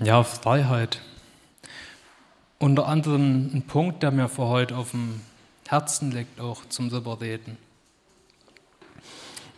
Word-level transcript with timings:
Ja, 0.00 0.24
Freiheit. 0.24 1.00
Unter 2.58 2.88
anderem 2.88 3.50
ein 3.54 3.62
Punkt, 3.66 4.02
der 4.02 4.10
mir 4.10 4.28
für 4.28 4.46
heute 4.46 4.76
auf 4.76 4.92
dem 4.92 5.20
Herzen 5.68 6.10
liegt, 6.10 6.40
auch 6.40 6.64
zum 6.68 6.88
Reden. 6.88 7.58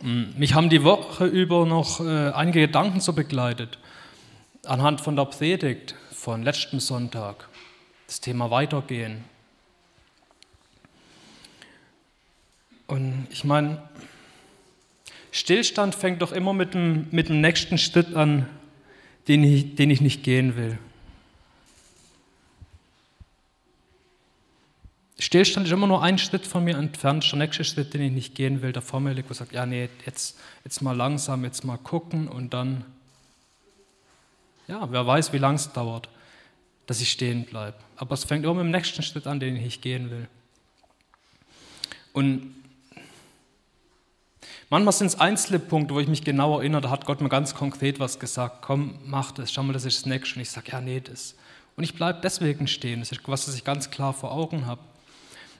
Mich 0.01 0.53
haben 0.53 0.69
die 0.69 0.83
Woche 0.83 1.25
über 1.25 1.65
noch 1.65 1.99
äh, 1.99 2.31
einige 2.31 2.61
Gedanken 2.61 2.99
so 2.99 3.13
begleitet, 3.13 3.79
anhand 4.65 5.01
von 5.01 5.15
der 5.15 5.25
Predigt 5.25 5.95
von 6.11 6.43
letzten 6.43 6.79
Sonntag, 6.79 7.47
das 8.05 8.21
Thema 8.21 8.51
Weitergehen. 8.51 9.23
Und 12.87 13.27
ich 13.31 13.45
meine, 13.45 13.81
Stillstand 15.31 15.95
fängt 15.95 16.21
doch 16.21 16.33
immer 16.33 16.53
mit 16.53 16.73
dem, 16.73 17.07
mit 17.11 17.29
dem 17.29 17.41
nächsten 17.41 17.77
Schritt 17.77 18.13
an, 18.15 18.47
den 19.27 19.43
ich, 19.43 19.75
den 19.75 19.89
ich 19.89 20.01
nicht 20.01 20.23
gehen 20.23 20.55
will. 20.55 20.77
Stillstand 25.17 25.65
ist 25.65 25.71
immer 25.71 25.87
nur 25.87 26.03
ein 26.03 26.17
Schritt 26.17 26.45
von 26.45 26.63
mir 26.63 26.77
entfernt, 26.77 27.29
der 27.31 27.39
nächste 27.39 27.63
Schritt, 27.63 27.93
den 27.93 28.01
ich 28.01 28.11
nicht 28.11 28.35
gehen 28.35 28.61
will, 28.61 28.73
der 28.73 28.81
vor 28.81 28.99
mir 28.99 29.13
liegt, 29.13 29.31
ich 29.31 29.37
sage, 29.37 29.55
ja, 29.55 29.65
nee, 29.65 29.89
jetzt, 30.05 30.37
jetzt 30.63 30.81
mal 30.81 30.95
langsam, 30.95 31.43
jetzt 31.45 31.63
mal 31.63 31.77
gucken 31.77 32.27
und 32.27 32.53
dann, 32.53 32.83
ja, 34.67 34.91
wer 34.91 35.07
weiß, 35.07 35.31
wie 35.31 35.37
lange 35.37 35.55
es 35.55 35.71
dauert, 35.71 36.09
dass 36.85 36.99
ich 36.99 37.09
stehen 37.09 37.45
bleibe. 37.45 37.77
Aber 37.95 38.13
es 38.13 38.25
fängt 38.25 38.43
immer 38.43 38.55
mit 38.55 38.65
dem 38.65 38.71
nächsten 38.71 39.03
Schritt 39.03 39.25
an, 39.25 39.39
den 39.39 39.55
ich 39.55 39.63
nicht 39.63 39.81
gehen 39.81 40.11
will. 40.11 40.27
Und 42.11 42.53
Manchmal 44.75 44.91
sind 44.91 45.07
es 45.07 45.21
einzelne 45.21 45.59
Punkte, 45.59 45.93
wo 45.93 46.01
ich 46.01 46.09
mich 46.09 46.25
genau 46.25 46.59
erinnere, 46.59 46.81
da 46.81 46.89
hat 46.89 47.05
Gott 47.05 47.21
mir 47.21 47.29
ganz 47.29 47.55
konkret 47.55 48.01
was 48.01 48.19
gesagt. 48.19 48.61
Komm, 48.61 48.95
mach 49.05 49.31
das, 49.31 49.53
schau 49.53 49.63
mal, 49.63 49.71
das 49.71 49.85
ist 49.85 49.99
das 49.99 50.05
Nächste. 50.05 50.35
Und 50.35 50.41
ich 50.41 50.49
sage, 50.49 50.69
ja, 50.69 50.81
nee, 50.81 50.99
das. 50.99 51.35
Und 51.77 51.85
ich 51.85 51.95
bleibe 51.95 52.19
deswegen 52.21 52.67
stehen. 52.67 52.99
Das 52.99 53.09
ist 53.09 53.21
was, 53.25 53.47
was 53.47 53.55
ich 53.55 53.63
ganz 53.63 53.89
klar 53.89 54.11
vor 54.11 54.33
Augen 54.33 54.65
habe. 54.65 54.81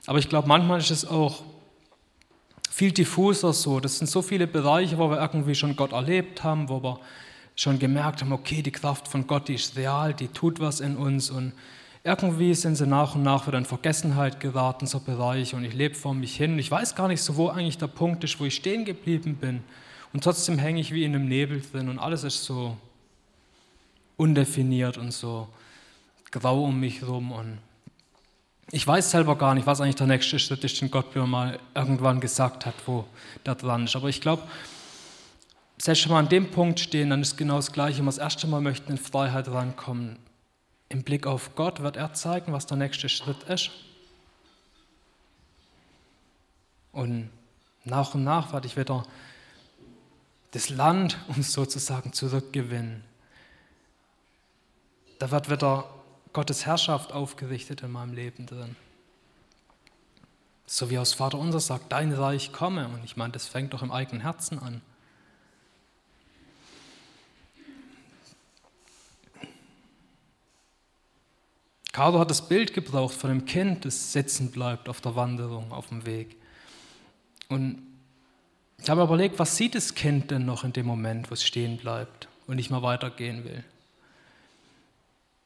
Aber 0.06 0.20
ich 0.20 0.28
glaube, 0.28 0.50
manchmal 0.50 0.82
ist 0.82 0.92
es 0.92 1.08
auch 1.08 1.44
viel 2.70 2.92
diffuser 2.92 3.54
so. 3.54 3.80
Das 3.80 4.00
sind 4.00 4.08
so 4.10 4.22
viele 4.22 4.48
Bereiche, 4.48 4.98
wo 4.98 5.10
wir 5.10 5.22
irgendwie 5.22 5.56
schon 5.56 5.78
Gott 5.78 5.94
erlebt 5.94 6.44
haben, 6.44 6.68
wo 6.68 6.84
wir 6.84 7.00
schon 7.56 7.80
gemerkt 7.80 8.20
haben, 8.20 8.34
okay, 8.34 8.62
die 8.64 8.74
Kraft 8.74 9.08
von 9.08 9.28
Gott, 9.28 9.48
die 9.48 9.56
ist 9.56 9.78
real, 9.78 10.14
die 10.14 10.28
tut 10.28 10.60
was 10.60 10.82
in 10.82 10.98
uns 10.98 11.30
und 11.30 11.54
irgendwie 12.06 12.54
sind 12.54 12.76
sie 12.76 12.86
nach 12.86 13.16
und 13.16 13.24
nach 13.24 13.48
wieder 13.48 13.58
in 13.58 13.66
Vergessenheit 13.66 14.40
geraten, 14.40 14.86
so 14.86 15.00
Bereiche, 15.00 15.56
und 15.56 15.64
ich 15.66 15.74
lebe 15.74 15.96
vor 15.96 16.14
mich 16.14 16.38
hin. 16.38 16.54
Und 16.54 16.60
ich 16.60 16.70
weiß 16.70 16.94
gar 16.94 17.08
nicht 17.08 17.22
so, 17.22 17.36
wo 17.36 17.50
eigentlich 17.50 17.80
der 17.80 17.88
Punkt 17.88 18.24
ist, 18.24 18.40
wo 18.40 18.46
ich 18.46 18.56
stehen 18.56 18.86
geblieben 18.86 19.36
bin. 19.36 19.64
Und 20.14 20.24
trotzdem 20.24 20.60
hänge 20.60 20.80
ich 20.80 20.94
wie 20.94 21.04
in 21.04 21.16
einem 21.16 21.28
Nebel 21.28 21.62
drin 21.72 21.90
und 21.90 21.98
alles 21.98 22.24
ist 22.24 22.44
so 22.44 22.78
undefiniert 24.18 25.00
und 25.00 25.12
so 25.12 25.50
grau 26.30 26.64
um 26.64 26.80
mich 26.80 27.06
rum. 27.06 27.32
Und 27.32 27.58
ich 28.72 28.86
weiß 28.86 29.10
selber 29.10 29.36
gar 29.36 29.56
nicht, 29.56 29.66
was 29.66 29.82
eigentlich 29.82 29.96
der 29.96 30.08
nächste 30.08 30.38
Schritt 30.38 30.64
ist, 30.64 30.80
den 30.80 30.92
Gott 30.92 31.16
mir 31.16 31.26
mal 31.26 31.60
irgendwann 31.74 32.20
gesagt 32.20 32.68
hat, 32.68 32.76
wo 32.86 33.06
der 33.48 33.56
dran 33.56 33.86
ist. 33.86 33.96
Aber 33.96 34.10
ich 34.10 34.22
glaube, 34.22 34.44
selbst 35.80 36.06
wenn 36.06 36.14
wir 36.14 36.20
an 36.20 36.30
dem 36.30 36.52
Punkt 36.52 36.80
stehen, 36.80 37.10
dann 37.10 37.24
ist 37.24 37.36
genau 37.36 37.56
das 37.56 37.72
Gleiche. 37.72 37.98
Wenn 37.98 38.06
wir 38.06 38.12
das 38.12 38.20
erste 38.20 38.46
Mal 38.46 38.62
möchten 38.62 38.92
in 38.92 38.98
Freiheit 39.00 39.48
rankommen, 39.48 40.18
im 40.96 41.04
Blick 41.04 41.28
auf 41.28 41.56
Gott 41.56 41.82
wird 41.82 41.98
er 41.98 42.14
zeigen, 42.14 42.54
was 42.54 42.68
der 42.68 42.78
nächste 42.78 43.10
Schritt 43.10 43.44
ist. 43.44 43.70
Und 46.94 47.30
nach 47.84 48.16
und 48.16 48.24
nach 48.24 48.54
werde 48.54 48.66
ich 48.68 48.78
wieder 48.78 49.06
das 50.52 50.70
Land, 50.70 51.18
um 51.28 51.42
es 51.42 51.52
sozusagen 51.52 52.14
zurückgewinnen. 52.14 53.04
Da 55.20 55.32
wird 55.32 55.50
wieder 55.50 55.84
Gottes 56.32 56.66
Herrschaft 56.66 57.12
aufgerichtet 57.12 57.82
in 57.84 57.92
meinem 57.92 58.14
Leben 58.14 58.46
drin. 58.46 58.78
So 60.66 60.90
wie 60.90 60.98
aus 60.98 61.14
Vater 61.14 61.38
unser 61.38 61.60
sagt, 61.60 61.92
dein 61.92 62.14
Reich 62.14 62.54
komme. 62.54 62.88
Und 62.88 63.04
ich 63.04 63.18
meine, 63.18 63.34
das 63.34 63.48
fängt 63.48 63.74
doch 63.74 63.82
im 63.82 63.92
eigenen 63.92 64.22
Herzen 64.22 64.60
an. 64.60 64.82
Carlo 71.96 72.20
hat 72.20 72.30
das 72.30 72.50
Bild 72.50 72.74
gebraucht 72.74 73.14
von 73.14 73.30
einem 73.30 73.46
Kind, 73.46 73.86
das 73.86 74.12
sitzen 74.12 74.52
bleibt 74.52 74.90
auf 74.90 75.00
der 75.00 75.16
Wanderung, 75.16 75.72
auf 75.72 75.88
dem 75.88 76.06
Weg. 76.06 76.36
Und 77.48 77.82
ich 78.82 78.90
habe 78.90 79.02
überlegt, 79.02 79.40
was 79.40 79.56
sieht 79.56 79.76
das 79.76 79.96
Kind 79.96 80.30
denn 80.30 80.46
noch 80.46 80.66
in 80.66 80.74
dem 80.74 80.88
Moment, 80.88 81.32
wo 81.32 81.36
es 81.36 81.46
stehen 81.46 81.78
bleibt 81.78 82.28
und 82.48 82.58
nicht 82.58 82.70
mehr 82.70 82.84
weitergehen 82.84 83.46
will? 83.46 83.64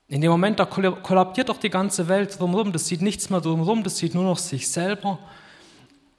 In 0.08 0.22
dem 0.22 0.32
Moment, 0.32 0.60
da 0.60 0.66
kollabiert 0.66 1.50
doch 1.50 1.58
die 1.58 1.70
ganze 1.70 2.08
Welt 2.08 2.40
drumherum, 2.40 2.72
das 2.72 2.88
sieht 2.88 3.04
nichts 3.04 3.30
mehr 3.30 3.42
drumherum, 3.42 3.84
das 3.84 3.98
sieht 4.00 4.16
nur 4.16 4.24
noch 4.24 4.40
sich 4.40 4.70
selber 4.70 5.20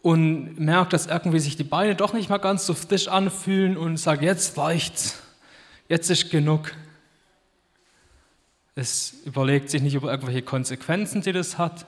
und 0.00 0.60
merkt, 0.60 0.92
dass 0.92 1.08
irgendwie 1.08 1.40
sich 1.40 1.56
die 1.56 1.64
Beine 1.64 1.96
doch 1.96 2.12
nicht 2.12 2.28
mehr 2.28 2.38
ganz 2.38 2.66
so 2.66 2.74
frisch 2.74 3.08
anfühlen 3.08 3.76
und 3.76 3.96
sagt, 3.96 4.22
jetzt 4.22 4.56
reicht's, 4.56 5.20
jetzt 5.88 6.08
ist 6.08 6.30
genug. 6.30 6.70
Es 8.74 9.14
überlegt 9.24 9.70
sich 9.70 9.82
nicht 9.82 9.94
über 9.94 10.10
irgendwelche 10.10 10.42
Konsequenzen, 10.42 11.22
die 11.22 11.32
das 11.32 11.58
hat. 11.58 11.86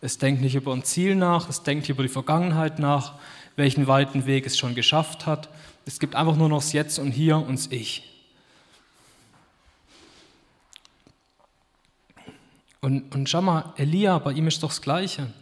Es 0.00 0.18
denkt 0.18 0.40
nicht 0.40 0.54
über 0.54 0.72
ein 0.72 0.84
Ziel 0.84 1.14
nach. 1.14 1.48
Es 1.48 1.62
denkt 1.62 1.88
über 1.88 2.02
die 2.02 2.08
Vergangenheit 2.08 2.78
nach, 2.78 3.14
welchen 3.56 3.86
weiten 3.86 4.26
Weg 4.26 4.46
es 4.46 4.56
schon 4.56 4.74
geschafft 4.74 5.26
hat. 5.26 5.48
Es 5.84 5.98
gibt 5.98 6.14
einfach 6.14 6.36
nur 6.36 6.48
noch 6.48 6.58
das 6.58 6.72
Jetzt 6.72 6.98
und 6.98 7.12
Hier 7.12 7.36
und 7.36 7.58
das 7.58 7.66
Ich. 7.68 8.04
Und, 12.80 13.14
und 13.14 13.28
schau 13.28 13.42
mal, 13.42 13.72
Elia, 13.76 14.18
bei 14.18 14.32
ihm 14.32 14.46
ist 14.46 14.62
doch 14.62 14.68
das 14.68 14.80
Gleiche. 14.80 15.32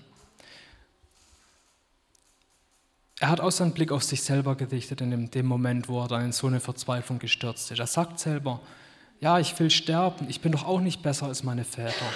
Er 3.18 3.28
hat 3.28 3.40
auch 3.40 3.50
seinen 3.50 3.72
Blick 3.72 3.92
auf 3.92 4.02
sich 4.02 4.22
selber 4.22 4.56
gerichtet 4.56 5.00
in 5.00 5.10
dem, 5.10 5.30
dem 5.30 5.46
Moment, 5.46 5.88
wo 5.88 6.02
er 6.02 6.08
da 6.08 6.20
in 6.20 6.32
so 6.32 6.46
eine 6.46 6.60
Verzweiflung 6.60 7.18
gestürzt 7.18 7.70
ist. 7.70 7.78
Er 7.78 7.86
sagt 7.86 8.20
selber, 8.20 8.60
ja, 9.20 9.38
ich 9.38 9.58
will 9.58 9.70
sterben, 9.70 10.28
ich 10.28 10.40
bin 10.40 10.52
doch 10.52 10.64
auch 10.64 10.80
nicht 10.80 11.02
besser 11.02 11.26
als 11.26 11.42
meine 11.42 11.64
Väter. 11.64 12.06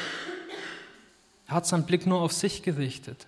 Er 1.46 1.54
hat 1.54 1.66
seinen 1.66 1.84
Blick 1.84 2.06
nur 2.06 2.20
auf 2.20 2.32
sich 2.32 2.62
gerichtet. 2.62 3.26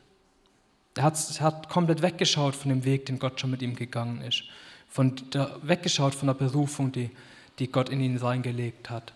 Er 0.95 1.05
hat, 1.05 1.19
er 1.39 1.45
hat 1.45 1.69
komplett 1.69 2.03
weggeschaut 2.03 2.55
von 2.55 2.69
dem 2.69 2.85
Weg, 2.85 3.07
den 3.07 3.19
Gott 3.19 3.41
schon 3.41 3.51
mit 3.51 3.63
ihm 3.63 3.75
gegangen 3.75 4.21
ist. 4.21 4.45
Von 4.89 5.17
der, 5.33 5.59
weggeschaut 5.63 6.15
von 6.15 6.27
der 6.27 6.35
Berufung, 6.35 6.93
die, 6.93 7.11
die 7.59 7.73
Gott 7.73 7.89
in 7.89 8.01
ihn 8.01 8.17
reingelegt 8.19 8.91
hat. 8.91 9.15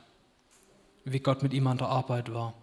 Wie 1.04 1.20
Gott 1.20 1.42
mit 1.42 1.52
ihm 1.52 1.66
an 1.66 1.78
der 1.78 1.88
Arbeit 1.88 2.32
war. 2.32 2.54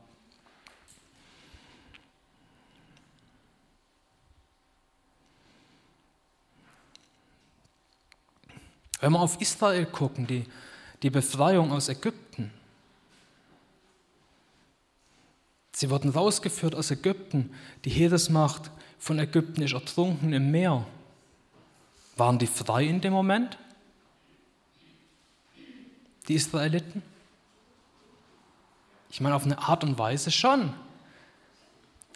Wenn 9.00 9.12
wir 9.12 9.20
auf 9.20 9.40
Israel 9.40 9.86
gucken, 9.86 10.28
die, 10.28 10.46
die 11.04 11.10
Befreiung 11.10 11.72
aus 11.72 11.90
Ägypten. 11.90 12.50
Sie 15.74 15.90
wurden 15.90 16.12
rausgeführt 16.12 16.76
aus 16.76 16.92
Ägypten. 16.92 17.54
Die 17.84 17.90
Heeresmacht 17.90 18.72
von 19.00 19.20
Ägypten 19.20 19.62
ist 19.62 19.74
ertrunken 19.74 20.32
im 20.32 20.50
Meer. 20.50 20.86
Waren 22.16 22.40
die 22.40 22.48
frei 22.48 22.86
in 22.86 23.02
dem 23.02 23.12
Moment? 23.12 23.58
Die 26.28 26.36
Israeliten? 26.36 27.02
Ich 29.10 29.20
meine, 29.20 29.36
auf 29.36 29.44
eine 29.44 29.60
Art 29.60 29.84
und 29.84 29.98
Weise 29.98 30.32
schon. 30.32 30.74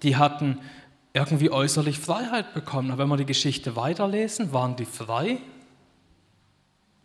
Die 0.01 0.15
hatten 0.15 0.61
irgendwie 1.13 1.49
äußerlich 1.49 1.99
Freiheit 1.99 2.53
bekommen. 2.53 2.91
Aber 2.91 3.03
wenn 3.03 3.09
wir 3.09 3.17
die 3.17 3.25
Geschichte 3.25 3.75
weiterlesen, 3.75 4.53
waren 4.53 4.75
die 4.75 4.85
frei? 4.85 5.39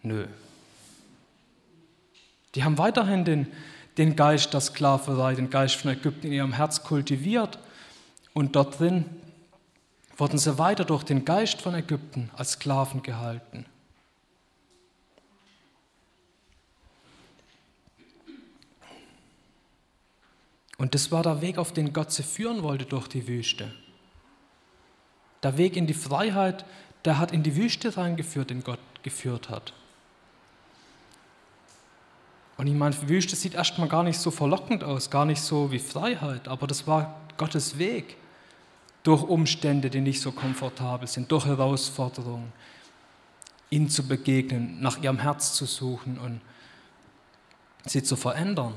Nö. 0.03 0.29
Die 2.55 2.65
haben 2.65 2.79
weiterhin 2.79 3.25
den, 3.25 3.47
den 3.99 4.17
Geist 4.17 4.53
der 4.53 4.61
Sklaverei, 4.61 5.35
den 5.35 5.51
Geist 5.51 5.77
von 5.77 5.91
Ägypten 5.91 6.27
in 6.27 6.33
ihrem 6.33 6.53
Herz 6.53 6.83
kultiviert. 6.83 7.59
Und 8.35 8.57
dort 8.57 8.79
drin 8.79 9.05
wurden 10.17 10.39
sie 10.39 10.59
weiter 10.59 10.85
durch 10.85 11.03
den 11.05 11.25
Geist 11.25 11.63
von 11.63 11.75
Ägypten 11.75 12.31
als 12.37 12.53
Sklaven 12.53 13.03
gehalten. 13.03 13.67
Und 20.79 20.95
das 20.95 21.13
war 21.13 21.23
der 21.23 21.41
Weg, 21.41 21.59
auf 21.59 21.73
den 21.73 21.93
Gott 21.93 22.11
sie 22.11 22.25
führen 22.25 22.63
wollte 22.63 22.85
durch 22.85 23.07
die 23.07 23.29
Wüste. 23.29 23.73
Der 25.43 25.57
Weg 25.57 25.77
in 25.77 25.87
die 25.87 25.95
Freiheit, 25.95 26.65
der 27.05 27.19
hat 27.19 27.31
in 27.31 27.43
die 27.43 27.57
Wüste 27.57 27.97
reingeführt, 27.97 28.51
den 28.51 28.65
Gott 28.65 28.81
geführt 29.03 29.49
hat. 29.49 29.75
Und 32.57 32.67
ich 32.67 32.75
meine, 32.75 32.95
Wüste 33.09 33.35
sieht 33.35 33.55
erstmal 33.55 33.89
gar 33.89 34.03
nicht 34.03 34.19
so 34.19 34.31
verlockend 34.31 34.85
aus, 34.85 35.11
gar 35.11 35.25
nicht 35.25 35.41
so 35.41 35.73
wie 35.73 35.79
Freiheit, 35.79 36.49
aber 36.49 36.67
das 36.67 36.87
war 36.87 37.21
Gottes 37.37 37.79
Weg. 37.79 38.17
Durch 39.03 39.23
Umstände, 39.23 39.91
die 39.91 40.01
nicht 40.01 40.21
so 40.21 40.31
komfortabel 40.31 41.09
sind, 41.09 41.33
durch 41.33 41.45
Herausforderungen, 41.47 42.53
ihnen 43.69 43.89
zu 43.89 44.07
begegnen, 44.07 44.81
nach 44.81 45.03
ihrem 45.03 45.19
Herz 45.19 45.55
zu 45.55 45.65
suchen 45.65 46.19
und 46.19 46.41
sie 47.85 48.03
zu 48.03 48.15
verändern. 48.17 48.75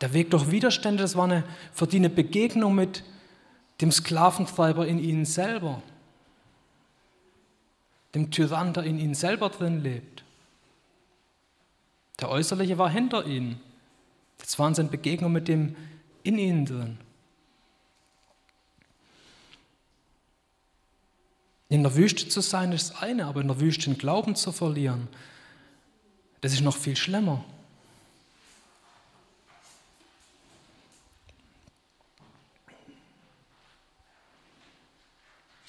Der 0.00 0.12
Weg 0.12 0.30
durch 0.30 0.50
Widerstände, 0.50 1.02
das 1.02 1.16
war 1.16 1.24
eine, 1.24 1.42
für 1.72 1.86
die 1.86 1.96
eine 1.96 2.10
Begegnung 2.10 2.74
mit 2.74 3.02
dem 3.80 3.90
Sklaventreiber 3.90 4.86
in 4.86 4.98
ihnen 4.98 5.24
selber, 5.24 5.82
dem 8.14 8.30
Tyrann, 8.30 8.72
der 8.72 8.84
in 8.84 8.98
ihnen 8.98 9.14
selber 9.14 9.50
drin 9.50 9.82
lebt. 9.82 10.24
Der 12.20 12.30
Äußerliche 12.30 12.78
war 12.78 12.90
hinter 12.90 13.26
ihnen. 13.26 13.60
Jetzt 14.38 14.58
waren 14.58 14.74
sie 14.74 14.82
in 14.82 14.90
Begegnung 14.90 15.32
mit 15.32 15.48
dem 15.48 15.76
in 16.22 16.38
ihnen 16.38 16.64
drin. 16.64 16.98
In 21.68 21.82
der 21.82 21.94
Wüste 21.94 22.28
zu 22.28 22.40
sein 22.40 22.72
ist 22.72 22.90
das 22.90 23.02
eine, 23.02 23.26
aber 23.26 23.40
in 23.40 23.48
der 23.48 23.60
Wüste 23.60 23.84
den 23.84 23.98
Glauben 23.98 24.34
zu 24.34 24.52
verlieren, 24.52 25.08
das 26.40 26.52
ist 26.52 26.62
noch 26.62 26.76
viel 26.76 26.96
schlimmer. 26.96 27.44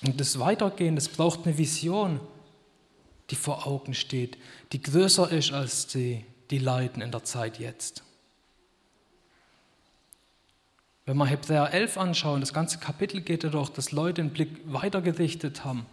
Und 0.01 0.19
das 0.19 0.39
Weitergehen, 0.39 0.95
das 0.95 1.09
braucht 1.09 1.45
eine 1.45 1.57
Vision, 1.57 2.19
die 3.29 3.35
vor 3.35 3.67
Augen 3.67 3.93
steht, 3.93 4.37
die 4.71 4.81
größer 4.81 5.29
ist 5.31 5.51
als 5.51 5.87
die, 5.87 6.25
die 6.49 6.57
Leiden 6.57 7.01
in 7.01 7.11
der 7.11 7.23
Zeit 7.23 7.59
jetzt. 7.59 8.03
Wenn 11.05 11.17
wir 11.17 11.25
Hebräer 11.25 11.73
11 11.73 11.97
anschauen, 11.97 12.39
das 12.39 12.53
ganze 12.53 12.77
Kapitel 12.77 13.21
geht 13.21 13.43
ja 13.43 13.49
doch, 13.49 13.69
dass 13.69 13.91
Leute 13.91 14.21
den 14.21 14.31
Blick 14.31 14.49
weitergerichtet 14.65 15.65
haben 15.65 15.85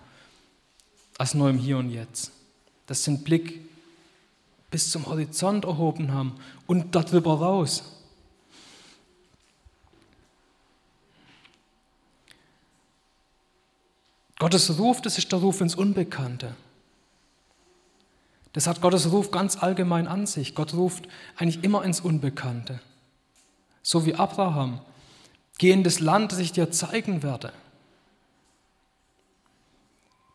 als 1.19 1.35
nur 1.35 1.49
im 1.49 1.59
Hier 1.59 1.79
und 1.79 1.91
Jetzt. 1.91 2.33
Dass 2.87 3.05
sie 3.05 3.17
den 3.17 3.25
Blick 3.25 3.61
bis 4.71 4.91
zum 4.91 5.07
Horizont 5.07 5.65
erhoben 5.65 6.13
haben 6.13 6.35
und 6.67 6.95
darüber 6.95 7.39
raus. 7.39 7.96
Gottes 14.39 14.79
Ruf, 14.79 15.01
das 15.01 15.19
ist 15.19 15.33
der 15.33 15.39
Ruf 15.39 15.61
ins 15.61 15.75
Unbekannte. 15.75 16.55
Das 18.53 18.67
hat 18.67 18.81
Gottes 18.81 19.11
Ruf 19.11 19.31
ganz 19.31 19.63
allgemein 19.63 20.07
an 20.07 20.27
sich. 20.27 20.55
Gott 20.55 20.75
ruft 20.75 21.09
eigentlich 21.37 21.63
immer 21.65 21.85
ins 21.85 22.01
Unbekannte. 22.01 22.81
So 23.83 24.05
wie 24.07 24.15
Abraham. 24.15 24.81
Geh 25.59 25.71
in 25.71 25.85
das 25.85 26.01
Land, 26.01 26.33
das 26.33 26.39
ich 26.39 26.53
dir 26.53 26.71
zeigen 26.71 27.23
werde. 27.23 27.53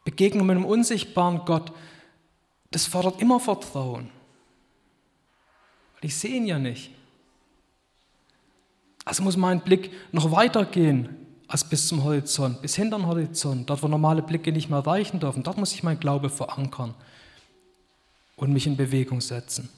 Begegnung 0.03 0.48
mit 0.48 0.56
einem 0.56 0.65
unsichtbaren 0.65 1.45
Gott, 1.45 1.71
das 2.71 2.88
fordert 2.88 3.21
immer 3.21 3.39
Vertrauen. 3.39 4.09
Weil 5.95 6.06
ich 6.06 6.18
sehe 6.18 6.36
ihn 6.36 6.48
ja 6.48 6.57
nicht. 6.57 6.92
Also 9.06 9.21
muss 9.21 9.38
mein 9.38 9.62
Blick 9.62 9.92
noch 10.12 10.31
weitergehen 10.31 11.20
als 11.51 11.65
bis 11.65 11.89
zum 11.89 12.06
Horizont, 12.06 12.62
bis 12.62 12.75
hinter 12.75 12.98
den 12.98 13.07
Horizont, 13.07 13.69
dort 13.69 13.83
wo 13.83 13.89
normale 13.89 14.21
Blicke 14.21 14.53
nicht 14.53 14.69
mehr 14.69 14.80
reichen 14.80 15.19
dürfen. 15.19 15.44
Dort 15.44 15.57
muss 15.57 15.74
ich 15.74 15.83
mein 15.83 16.00
Glaube 16.00 16.30
verankern 16.30 16.94
und 18.38 18.53
mich 18.53 18.68
in 18.68 18.77
Bewegung 18.77 19.19
setzen. 19.19 19.69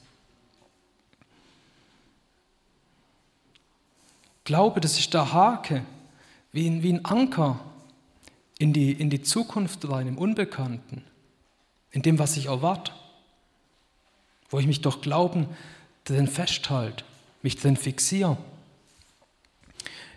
Glaube, 4.44 4.80
das 4.80 5.00
ist 5.00 5.12
der 5.14 5.32
Hake, 5.32 5.84
wie 6.52 6.68
ein, 6.68 6.82
wie 6.84 6.92
ein 6.92 7.04
Anker 7.04 7.58
in 8.58 8.72
die, 8.72 8.92
in 8.92 9.10
die 9.10 9.22
Zukunft 9.22 9.88
rein, 9.88 10.06
im 10.06 10.16
Unbekannten, 10.16 11.02
in 11.90 12.02
dem, 12.02 12.20
was 12.20 12.36
ich 12.36 12.46
erwarte, 12.46 12.92
wo 14.48 14.60
ich 14.60 14.68
mich 14.68 14.80
durch 14.80 15.00
Glauben 15.00 15.48
drin 16.04 16.28
festhalte, 16.28 17.04
mich 17.42 17.56
drin 17.56 17.76
fixiere. 17.76 18.36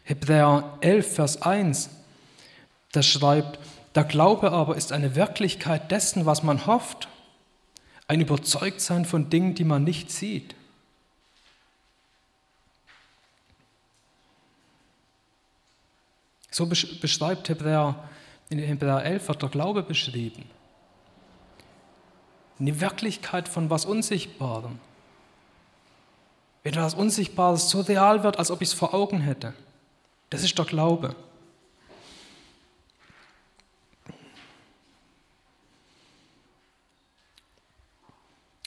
Hebräer 0.08 0.78
11, 0.80 1.16
Vers 1.16 1.42
1, 1.42 1.90
da 2.94 3.04
schreibt, 3.04 3.60
der 3.94 4.06
Glaube 4.06 4.54
aber 4.54 4.78
ist 4.78 4.94
eine 4.94 5.18
Wirklichkeit 5.18 5.92
dessen, 5.92 6.26
was 6.26 6.44
man 6.44 6.66
hofft, 6.66 7.10
ein 8.08 8.22
Überzeugtsein 8.22 9.04
von 9.04 9.30
Dingen, 9.30 9.54
die 9.54 9.66
man 9.66 9.84
nicht 9.84 10.10
sieht. 10.10 10.56
So 16.52 16.68
beschreibt 16.68 17.50
Hebräer, 17.50 18.02
in 18.48 18.60
Hebräer 18.60 19.04
11 19.04 19.28
wird 19.28 19.42
der 19.42 19.50
Glaube 19.50 19.84
beschrieben. 19.84 20.50
Eine 22.62 22.80
Wirklichkeit 22.80 23.50
von 23.50 23.70
was 23.70 23.84
Unsichtbarem. 23.84 24.80
Wenn 26.64 26.74
etwas 26.76 26.94
Unsichtbares 26.94 27.70
so 27.70 27.82
real 27.82 28.24
wird, 28.24 28.40
als 28.40 28.52
ob 28.52 28.62
ich 28.62 28.70
es 28.70 28.74
vor 28.74 28.94
Augen 28.94 29.20
hätte. 29.20 29.54
Das 30.30 30.44
ist 30.44 30.58
der 30.58 30.66
Glaube. 30.66 31.16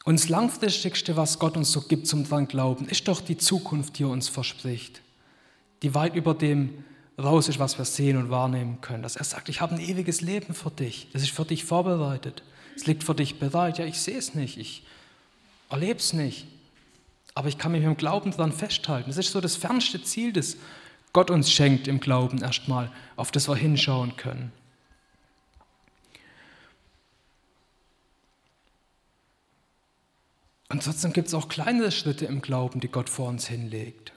Und 0.04 0.18
das 0.18 0.28
Langfristigste, 0.28 1.16
was 1.16 1.38
Gott 1.38 1.56
uns 1.56 1.70
so 1.70 1.82
gibt 1.82 2.06
zum 2.06 2.24
dran 2.24 2.48
Glauben, 2.48 2.88
ist 2.88 3.06
doch 3.06 3.20
die 3.20 3.36
Zukunft, 3.36 3.98
die 3.98 4.04
er 4.04 4.08
uns 4.08 4.28
verspricht, 4.28 5.02
die 5.82 5.94
weit 5.94 6.16
über 6.16 6.34
dem 6.34 6.84
raus 7.18 7.48
ist, 7.48 7.58
was 7.58 7.78
wir 7.78 7.84
sehen 7.84 8.16
und 8.16 8.30
wahrnehmen 8.30 8.80
können. 8.80 9.02
Dass 9.02 9.16
er 9.16 9.24
sagt, 9.24 9.48
ich 9.50 9.60
habe 9.60 9.74
ein 9.74 9.80
ewiges 9.80 10.22
Leben 10.22 10.54
für 10.54 10.70
dich. 10.70 11.08
Das 11.12 11.22
ist 11.22 11.30
für 11.30 11.44
dich 11.44 11.64
vorbereitet. 11.64 12.42
Es 12.74 12.86
liegt 12.86 13.04
für 13.04 13.14
dich 13.14 13.38
bereit. 13.38 13.78
Ja, 13.78 13.84
ich 13.84 14.00
sehe 14.00 14.16
es 14.16 14.34
nicht. 14.34 14.56
Ich 14.56 14.84
erlebe 15.68 16.00
es 16.00 16.12
nicht. 16.14 16.46
Aber 17.34 17.48
ich 17.48 17.58
kann 17.58 17.72
mich 17.72 17.84
im 17.84 17.96
Glauben 17.96 18.30
daran 18.30 18.52
festhalten. 18.52 19.10
Das 19.10 19.18
ist 19.18 19.32
so 19.32 19.40
das 19.40 19.56
fernste 19.56 20.02
Ziel, 20.02 20.32
das 20.32 20.56
Gott 21.12 21.30
uns 21.30 21.50
schenkt 21.50 21.88
im 21.88 22.00
Glauben 22.00 22.38
erstmal, 22.38 22.90
auf 23.16 23.30
das 23.30 23.48
wir 23.48 23.56
hinschauen 23.56 24.16
können. 24.16 24.52
Und 30.68 30.84
trotzdem 30.84 31.12
gibt 31.12 31.28
es 31.28 31.34
auch 31.34 31.48
kleinere 31.48 31.90
Schritte 31.90 32.26
im 32.26 32.40
Glauben, 32.40 32.78
die 32.78 32.88
Gott 32.88 33.08
vor 33.08 33.28
uns 33.28 33.48
hinlegt. 33.48 34.12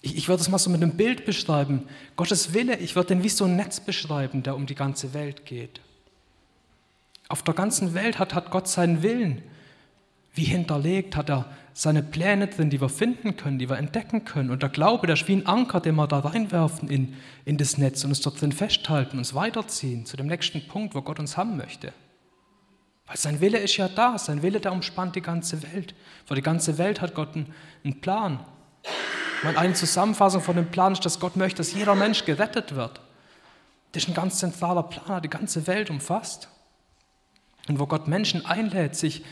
Ich, 0.00 0.16
ich 0.16 0.28
würde 0.28 0.40
es 0.40 0.48
mal 0.48 0.58
so 0.58 0.70
mit 0.70 0.80
einem 0.80 0.96
Bild 0.96 1.26
beschreiben. 1.26 1.88
Gottes 2.14 2.54
Wille, 2.54 2.78
ich 2.78 2.94
würde 2.94 3.08
den 3.08 3.24
wie 3.24 3.28
so 3.28 3.46
ein 3.46 3.56
Netz 3.56 3.80
beschreiben, 3.80 4.44
der 4.44 4.54
um 4.54 4.66
die 4.66 4.76
ganze 4.76 5.12
Welt 5.12 5.44
geht. 5.44 5.80
Auf 7.28 7.42
der 7.42 7.54
ganzen 7.54 7.94
Welt 7.94 8.20
hat, 8.20 8.32
hat 8.32 8.52
Gott 8.52 8.68
seinen 8.68 9.02
Willen 9.02 9.42
wie 10.36 10.44
hinterlegt, 10.44 11.16
hat 11.16 11.30
er 11.30 11.46
seine 11.72 12.02
Pläne 12.02 12.46
drin, 12.46 12.70
die 12.70 12.80
wir 12.80 12.88
finden 12.88 13.36
können, 13.36 13.58
die 13.58 13.68
wir 13.68 13.76
entdecken 13.76 14.24
können. 14.24 14.50
Und 14.50 14.62
der 14.62 14.68
Glaube, 14.68 15.06
der 15.06 15.14
ist 15.14 15.28
wie 15.28 15.34
ein 15.34 15.46
Anker, 15.46 15.80
den 15.80 15.94
wir 15.96 16.06
da 16.06 16.20
reinwerfen 16.20 16.88
in, 16.88 17.14
in 17.44 17.58
das 17.58 17.76
Netz 17.76 18.04
und 18.04 18.10
uns 18.10 18.20
dort 18.20 18.40
drin 18.40 18.52
festhalten, 18.52 19.18
uns 19.18 19.34
weiterziehen 19.34 20.06
zu 20.06 20.16
dem 20.16 20.26
nächsten 20.26 20.66
Punkt, 20.68 20.94
wo 20.94 21.02
Gott 21.02 21.18
uns 21.18 21.36
haben 21.36 21.56
möchte. 21.56 21.92
Weil 23.06 23.16
sein 23.16 23.40
Wille 23.40 23.58
ist 23.58 23.76
ja 23.76 23.88
da, 23.88 24.18
sein 24.18 24.42
Wille, 24.42 24.60
der 24.60 24.72
umspannt 24.72 25.16
die 25.16 25.22
ganze 25.22 25.62
Welt. 25.62 25.94
Für 26.24 26.34
die 26.34 26.42
ganze 26.42 26.78
Welt 26.78 27.00
hat 27.00 27.14
Gott 27.14 27.34
einen, 27.34 27.52
einen 27.84 28.00
Plan. 28.00 28.40
Und 29.42 29.56
eine 29.56 29.74
Zusammenfassung 29.74 30.40
von 30.40 30.56
dem 30.56 30.70
Plan 30.70 30.92
ist, 30.92 31.04
dass 31.04 31.20
Gott 31.20 31.36
möchte, 31.36 31.58
dass 31.58 31.74
jeder 31.74 31.94
Mensch 31.94 32.24
gerettet 32.24 32.74
wird. 32.74 33.00
Das 33.92 34.02
ist 34.02 34.08
ein 34.08 34.14
ganz 34.14 34.38
zentraler 34.38 34.82
Plan, 34.82 35.06
der 35.06 35.20
die 35.20 35.30
ganze 35.30 35.66
Welt 35.66 35.90
umfasst. 35.90 36.48
Und 37.68 37.78
wo 37.78 37.86
Gott 37.86 38.08
Menschen 38.08 38.44
einlädt, 38.46 38.96
sich 38.96 39.24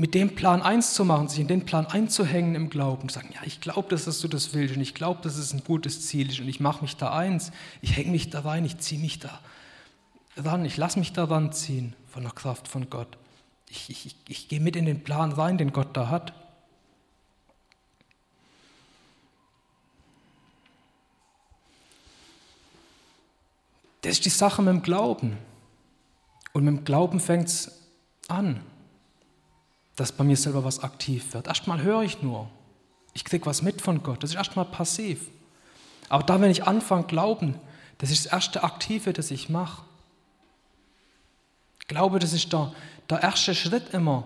mit 0.00 0.14
dem 0.14 0.36
Plan 0.36 0.62
eins 0.62 0.94
zu 0.94 1.04
machen, 1.04 1.28
sich 1.28 1.40
in 1.40 1.48
den 1.48 1.66
Plan 1.66 1.84
einzuhängen 1.86 2.54
im 2.54 2.70
Glauben, 2.70 3.08
sagen, 3.08 3.30
ja, 3.34 3.40
ich 3.44 3.60
glaube, 3.60 3.88
dass 3.88 4.04
du 4.20 4.28
das 4.28 4.54
willst 4.54 4.76
und 4.76 4.80
ich 4.80 4.94
glaube, 4.94 5.20
dass 5.22 5.36
es 5.36 5.52
ein 5.52 5.64
gutes 5.64 6.06
Ziel 6.06 6.30
ist 6.30 6.38
und 6.38 6.48
ich 6.48 6.60
mache 6.60 6.82
mich 6.82 6.96
da 6.96 7.12
eins, 7.12 7.50
ich 7.82 7.96
hänge 7.96 8.12
mich 8.12 8.30
da 8.30 8.40
rein, 8.40 8.64
ich 8.64 8.78
ziehe 8.78 9.00
mich 9.00 9.18
da 9.18 9.40
ran, 10.36 10.64
ich 10.64 10.76
lasse 10.76 11.00
mich 11.00 11.12
da 11.12 11.24
ranziehen 11.24 11.94
von 12.06 12.22
der 12.22 12.30
Kraft 12.30 12.68
von 12.68 12.88
Gott. 12.88 13.18
Ich, 13.68 13.90
ich, 13.90 14.14
ich 14.28 14.48
gehe 14.48 14.60
mit 14.60 14.76
in 14.76 14.86
den 14.86 15.02
Plan 15.02 15.32
rein, 15.32 15.58
den 15.58 15.72
Gott 15.72 15.96
da 15.96 16.08
hat. 16.08 16.32
Das 24.02 24.12
ist 24.12 24.24
die 24.24 24.30
Sache 24.30 24.62
mit 24.62 24.72
dem 24.72 24.82
Glauben. 24.82 25.36
Und 26.52 26.64
mit 26.64 26.76
dem 26.76 26.84
Glauben 26.84 27.18
fängt 27.18 27.48
es 27.48 27.82
an, 28.28 28.62
dass 29.98 30.12
bei 30.12 30.22
mir 30.22 30.36
selber 30.36 30.64
was 30.64 30.82
aktiv 30.82 31.34
wird. 31.34 31.48
Erstmal 31.48 31.82
höre 31.82 32.02
ich 32.02 32.22
nur. 32.22 32.48
Ich 33.14 33.24
kriege 33.24 33.46
was 33.46 33.62
mit 33.62 33.82
von 33.82 34.02
Gott. 34.02 34.22
Das 34.22 34.30
ist 34.30 34.36
erstmal 34.36 34.64
passiv. 34.64 35.28
Aber 36.08 36.22
dann, 36.22 36.40
wenn 36.40 36.52
ich 36.52 36.64
anfange, 36.64 37.04
glauben, 37.04 37.58
das 37.98 38.10
ist 38.10 38.26
das 38.26 38.32
erste 38.32 38.62
Aktive, 38.62 39.12
das 39.12 39.32
ich 39.32 39.48
mache. 39.48 39.82
Glaube, 41.88 42.20
das 42.20 42.32
ist 42.32 42.52
der, 42.52 42.72
der 43.10 43.22
erste 43.22 43.54
Schritt 43.54 43.92
immer, 43.92 44.24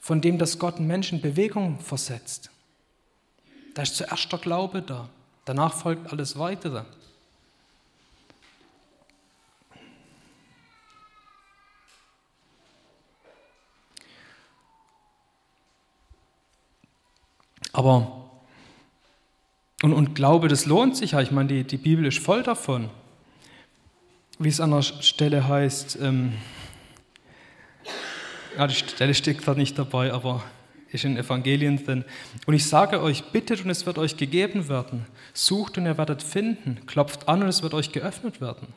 von 0.00 0.20
dem, 0.20 0.38
dass 0.38 0.58
Gott 0.58 0.76
einen 0.76 0.86
Menschen 0.86 1.20
Bewegung 1.20 1.80
versetzt. 1.80 2.50
Da 3.74 3.82
ist 3.82 3.96
zuerst 3.96 4.30
der 4.30 4.38
Glaube 4.38 4.82
da. 4.82 5.08
Danach 5.44 5.74
folgt 5.74 6.12
alles 6.12 6.38
Weitere. 6.38 6.84
Aber, 17.72 18.30
und, 19.82 19.92
und 19.92 20.14
Glaube, 20.14 20.48
das 20.48 20.66
lohnt 20.66 20.96
sich 20.96 21.12
ja. 21.12 21.20
Ich 21.20 21.30
meine, 21.30 21.48
die, 21.48 21.64
die 21.64 21.76
Bibel 21.76 22.06
ist 22.06 22.18
voll 22.18 22.42
davon. 22.42 22.90
Wie 24.38 24.48
es 24.48 24.60
an 24.60 24.70
der 24.70 24.82
Stelle 24.82 25.48
heißt, 25.48 25.98
ähm, 26.00 26.34
ja, 28.56 28.66
die 28.66 28.74
Stelle 28.74 29.14
steht 29.14 29.38
gerade 29.38 29.58
nicht 29.58 29.78
dabei, 29.78 30.12
aber 30.12 30.42
ist 30.90 31.04
in 31.04 31.16
Evangelien 31.16 31.82
drin. 31.82 32.04
Und 32.46 32.54
ich 32.54 32.66
sage 32.66 33.00
euch, 33.00 33.24
bittet 33.24 33.64
und 33.64 33.70
es 33.70 33.86
wird 33.86 33.98
euch 33.98 34.16
gegeben 34.16 34.68
werden. 34.68 35.06
Sucht 35.32 35.78
und 35.78 35.86
ihr 35.86 35.96
werdet 35.96 36.22
finden. 36.22 36.84
Klopft 36.86 37.28
an 37.28 37.42
und 37.42 37.48
es 37.48 37.62
wird 37.62 37.72
euch 37.72 37.92
geöffnet 37.92 38.40
werden. 38.40 38.68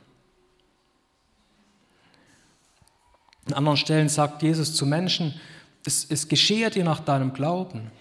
An 3.48 3.54
anderen 3.54 3.78
Stellen 3.78 4.10
sagt 4.10 4.42
Jesus 4.42 4.74
zu 4.74 4.86
Menschen, 4.86 5.40
es, 5.86 6.06
es 6.10 6.28
geschehe 6.28 6.70
dir 6.70 6.84
nach 6.84 7.00
deinem 7.00 7.34
Glauben. 7.34 7.92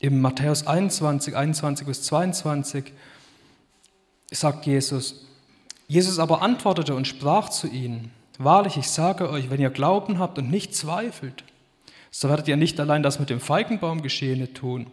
Im 0.00 0.22
Matthäus 0.22 0.66
21, 0.66 1.36
21 1.36 1.86
bis 1.86 2.02
22 2.04 2.92
sagt 4.32 4.64
Jesus, 4.66 5.26
Jesus 5.88 6.18
aber 6.18 6.40
antwortete 6.40 6.94
und 6.94 7.06
sprach 7.06 7.50
zu 7.50 7.68
ihnen, 7.68 8.10
Wahrlich, 8.38 8.78
ich 8.78 8.88
sage 8.88 9.28
euch, 9.28 9.50
wenn 9.50 9.60
ihr 9.60 9.68
Glauben 9.68 10.18
habt 10.18 10.38
und 10.38 10.50
nicht 10.50 10.74
zweifelt, 10.74 11.44
so 12.10 12.30
werdet 12.30 12.48
ihr 12.48 12.56
nicht 12.56 12.80
allein 12.80 13.02
das 13.02 13.20
mit 13.20 13.28
dem 13.28 13.38
Feigenbaum 13.38 14.00
geschehene 14.00 14.54
tun, 14.54 14.86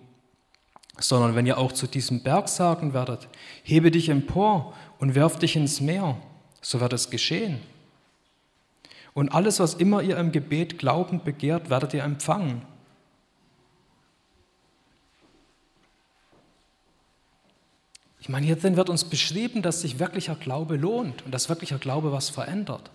sondern 1.00 1.36
wenn 1.36 1.46
ihr 1.46 1.58
auch 1.58 1.72
zu 1.72 1.88
diesem 1.88 2.24
Berg 2.24 2.50
sagen 2.50 2.94
werdet, 2.94 3.30
hebe 3.64 3.90
dich 3.90 4.10
empor 4.10 4.74
und 5.00 5.16
werf 5.16 5.40
dich 5.40 5.56
ins 5.56 5.80
Meer, 5.80 6.18
so 6.62 6.82
wird 6.82 6.92
es 6.92 7.10
geschehen. 7.10 7.60
Und 9.14 9.30
alles, 9.30 9.62
was 9.62 9.76
immer 9.76 10.02
ihr 10.02 10.18
im 10.18 10.34
Gebet 10.34 10.78
glaubend 10.78 11.24
begehrt, 11.24 11.70
werdet 11.70 11.94
ihr 11.94 12.04
empfangen. 12.04 12.64
Ich 18.20 18.30
meine, 18.30 18.46
hier 18.46 18.56
drin 18.56 18.78
wird 18.78 18.90
uns 18.90 19.06
beschrieben, 19.06 19.62
dass 19.62 19.82
sich 19.82 20.00
wirklicher 20.00 20.36
Glaube 20.36 20.76
lohnt 20.76 21.24
und 21.24 21.32
dass 21.32 21.50
wirklicher 21.50 21.78
Glaube 21.78 22.12
was 22.12 22.30
verändert. 22.30 22.90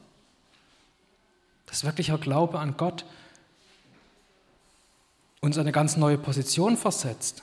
Dass 1.67 1.85
wirklicher 1.85 2.19
Glaube 2.19 2.59
an 2.59 2.77
Gott 2.77 3.05
uns 5.41 5.59
eine 5.59 5.73
ganz 5.73 5.97
neue 5.97 6.19
Position 6.19 6.77
versetzt. 6.77 7.43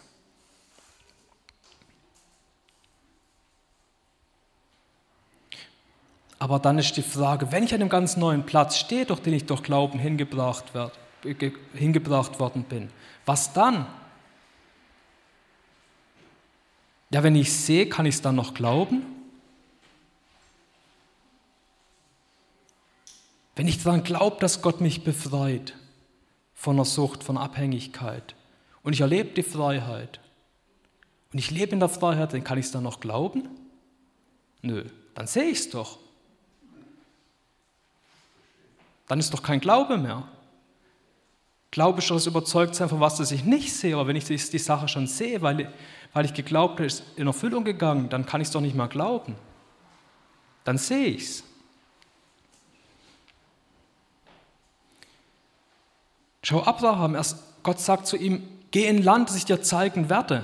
Aber 6.39 6.59
dann 6.59 6.77
ist 6.77 6.95
die 6.95 7.01
Frage, 7.01 7.51
wenn 7.51 7.63
ich 7.63 7.73
an 7.73 7.81
einem 7.81 7.89
ganz 7.89 8.15
neuen 8.15 8.45
Platz 8.45 8.77
stehe, 8.77 9.05
durch 9.05 9.19
den 9.19 9.33
ich 9.33 9.45
durch 9.45 9.61
Glauben 9.61 9.99
hingebracht, 9.99 10.73
werd, 10.73 10.97
hingebracht 11.73 12.39
worden 12.39 12.63
bin, 12.63 12.89
was 13.25 13.51
dann? 13.51 13.85
Ja, 17.11 17.23
wenn 17.23 17.35
ich 17.35 17.51
sehe, 17.53 17.89
kann 17.89 18.05
ich 18.05 18.15
es 18.15 18.21
dann 18.21 18.35
noch 18.35 18.53
glauben? 18.53 19.03
Wenn 23.55 23.67
ich 23.67 23.83
daran 23.83 24.03
glaube, 24.03 24.37
dass 24.39 24.61
Gott 24.61 24.79
mich 24.79 25.03
befreit 25.03 25.75
von 26.53 26.75
der 26.75 26.85
Sucht, 26.85 27.23
von 27.23 27.37
Abhängigkeit 27.37 28.35
und 28.83 28.93
ich 28.93 29.01
erlebe 29.01 29.31
die 29.31 29.43
Freiheit 29.43 30.19
und 31.33 31.39
ich 31.39 31.51
lebe 31.51 31.73
in 31.73 31.79
der 31.79 31.89
Freiheit, 31.89 32.33
dann 32.33 32.43
kann 32.43 32.57
ich 32.57 32.67
es 32.67 32.71
dann 32.71 32.83
noch 32.83 32.99
glauben? 32.99 33.49
Nö, 34.61 34.85
dann 35.13 35.27
sehe 35.27 35.49
ich 35.49 35.59
es 35.59 35.69
doch. 35.69 35.99
Dann 39.07 39.19
ist 39.19 39.33
doch 39.33 39.41
kein 39.41 39.59
Glaube 39.59 39.97
mehr. 39.97 40.27
Glaube 41.71 41.99
ist 41.99 42.09
doch 42.09 42.15
das 42.15 42.27
Überzeugtsein 42.27 42.89
von 42.89 42.99
was, 42.99 43.19
ich 43.31 43.43
nicht 43.43 43.73
sehe, 43.73 43.95
aber 43.95 44.07
wenn 44.07 44.15
ich 44.15 44.25
die 44.25 44.37
Sache 44.37 44.87
schon 44.87 45.07
sehe, 45.07 45.41
weil, 45.41 45.71
weil 46.13 46.25
ich 46.25 46.33
geglaubt 46.33 46.75
habe, 46.75 46.85
ist 46.85 47.03
in 47.15 47.27
Erfüllung 47.27 47.63
gegangen, 47.63 48.09
dann 48.09 48.25
kann 48.25 48.41
ich 48.41 48.47
es 48.47 48.53
doch 48.53 48.61
nicht 48.61 48.75
mehr 48.75 48.87
glauben. 48.87 49.35
Dann 50.63 50.77
sehe 50.77 51.07
ich 51.07 51.23
es. 51.23 51.43
Schau, 56.43 56.63
Abraham, 56.63 57.15
erst 57.15 57.37
Gott 57.63 57.79
sagt 57.79 58.07
zu 58.07 58.17
ihm, 58.17 58.41
geh 58.71 58.87
in 58.87 59.03
Land, 59.03 59.29
das 59.29 59.35
ich 59.35 59.45
dir 59.45 59.61
zeigen 59.61 60.09
werde. 60.09 60.43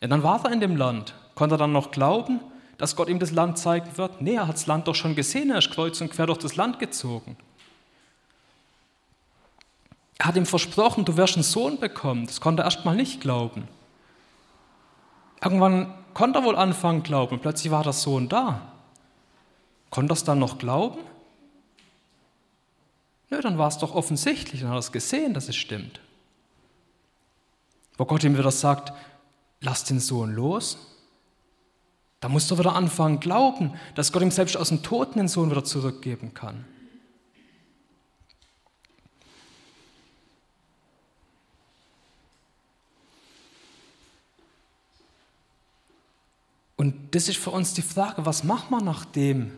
Ja, 0.00 0.08
dann 0.08 0.22
war 0.22 0.44
er 0.44 0.52
in 0.52 0.60
dem 0.60 0.76
Land. 0.76 1.14
Konnte 1.34 1.54
er 1.54 1.58
dann 1.58 1.72
noch 1.72 1.90
glauben, 1.90 2.40
dass 2.78 2.96
Gott 2.96 3.08
ihm 3.08 3.18
das 3.18 3.32
Land 3.32 3.58
zeigen 3.58 3.96
wird? 3.96 4.22
Nee, 4.22 4.34
er 4.34 4.48
hat 4.48 4.56
das 4.56 4.66
Land 4.66 4.88
doch 4.88 4.94
schon 4.94 5.14
gesehen, 5.14 5.50
er 5.50 5.58
ist 5.58 5.70
kreuz 5.70 6.00
und 6.00 6.10
quer 6.10 6.26
durch 6.26 6.38
das 6.38 6.56
Land 6.56 6.78
gezogen. 6.78 7.36
Er 10.18 10.26
hat 10.26 10.36
ihm 10.36 10.46
versprochen, 10.46 11.04
du 11.04 11.16
wirst 11.16 11.36
einen 11.36 11.44
Sohn 11.44 11.78
bekommen. 11.78 12.26
Das 12.26 12.40
konnte 12.40 12.62
er 12.62 12.66
erst 12.66 12.84
mal 12.84 12.96
nicht 12.96 13.20
glauben. 13.20 13.68
Irgendwann 15.42 15.94
konnte 16.12 16.40
er 16.40 16.44
wohl 16.44 16.56
anfangen 16.56 17.04
glauben 17.04 17.38
plötzlich 17.38 17.70
war 17.70 17.84
der 17.84 17.92
Sohn 17.92 18.28
da. 18.28 18.72
Konnte 19.90 20.12
er 20.12 20.16
es 20.16 20.24
dann 20.24 20.40
noch 20.40 20.58
glauben? 20.58 20.98
Nö, 23.30 23.40
dann 23.40 23.58
war 23.58 23.68
es 23.68 23.78
doch 23.78 23.94
offensichtlich, 23.94 24.62
dann 24.62 24.70
hat 24.70 24.76
er 24.76 24.80
es 24.80 24.92
gesehen, 24.92 25.34
dass 25.34 25.48
es 25.48 25.56
stimmt. 25.56 26.00
Wo 27.96 28.04
Gott 28.04 28.24
ihm 28.24 28.36
wieder 28.36 28.50
sagt, 28.50 28.92
lass 29.60 29.84
den 29.84 30.00
Sohn 30.00 30.32
los, 30.34 30.78
da 32.20 32.28
musst 32.28 32.50
du 32.50 32.58
wieder 32.58 32.74
anfangen 32.74 33.20
glauben, 33.20 33.74
dass 33.94 34.12
Gott 34.12 34.22
ihm 34.22 34.30
selbst 34.30 34.56
aus 34.56 34.70
dem 34.70 34.82
Toten 34.82 35.18
den 35.18 35.28
Sohn 35.28 35.50
wieder 35.50 35.64
zurückgeben 35.64 36.34
kann. 36.34 36.64
Und 46.88 47.14
das 47.14 47.28
ist 47.28 47.36
für 47.36 47.50
uns 47.50 47.74
die 47.74 47.82
Frage, 47.82 48.24
was 48.24 48.44
machen 48.44 48.70
wir, 48.70 48.80
nachdem 48.80 49.52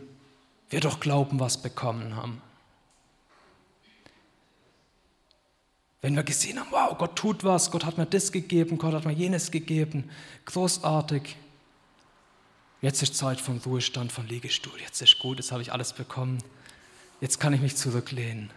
wir 0.68 0.80
doch 0.80 0.98
Glauben 0.98 1.38
was 1.38 1.62
bekommen 1.62 2.16
haben? 2.16 2.42
Wenn 6.02 6.16
wir 6.16 6.24
gesehen 6.24 6.58
haben, 6.58 6.72
wow, 6.72 6.98
Gott 6.98 7.14
tut 7.14 7.44
was, 7.44 7.70
Gott 7.70 7.84
hat 7.84 7.98
mir 7.98 8.06
das 8.06 8.32
gegeben, 8.32 8.78
Gott 8.78 8.94
hat 8.94 9.04
mir 9.04 9.12
jenes 9.12 9.52
gegeben, 9.52 10.10
großartig. 10.44 11.36
Jetzt 12.82 13.00
ist 13.00 13.14
Zeit 13.14 13.40
von 13.40 13.58
Ruhestand, 13.58 14.10
von 14.10 14.26
Liegestuhl. 14.26 14.80
Jetzt 14.80 15.00
ist 15.00 15.20
gut, 15.20 15.38
jetzt 15.38 15.52
habe 15.52 15.62
ich 15.62 15.72
alles 15.72 15.92
bekommen. 15.92 16.38
Jetzt 17.20 17.38
kann 17.38 17.52
ich 17.52 17.60
mich 17.60 17.76
zurücklehnen. 17.76 18.50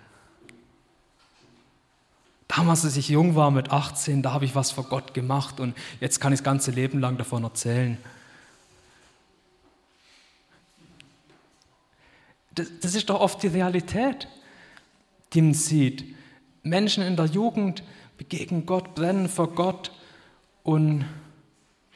Damals, 2.48 2.84
als 2.86 2.98
ich 2.98 3.08
jung 3.08 3.36
war 3.36 3.52
mit 3.52 3.70
18, 3.70 4.24
da 4.24 4.32
habe 4.32 4.46
ich 4.46 4.56
was 4.56 4.72
vor 4.72 4.86
Gott 4.86 5.14
gemacht 5.14 5.60
und 5.60 5.78
jetzt 6.00 6.20
kann 6.20 6.34
ich 6.34 6.40
das 6.40 6.44
ganze 6.44 6.72
Leben 6.72 7.00
lang 7.00 7.20
davon 7.20 7.44
erzählen. 7.44 8.00
Das, 12.56 12.68
das 12.82 12.96
ist 12.96 13.10
doch 13.10 13.20
oft 13.20 13.42
die 13.42 13.48
Realität, 13.48 14.28
die 15.34 15.42
man 15.42 15.54
sieht. 15.54 16.04
Menschen 16.64 17.04
in 17.04 17.16
der 17.16 17.26
Jugend 17.26 17.84
begegnen 18.18 18.66
Gott, 18.66 18.96
brennen 18.96 19.28
vor 19.28 19.54
Gott 19.54 19.92
und 20.64 21.06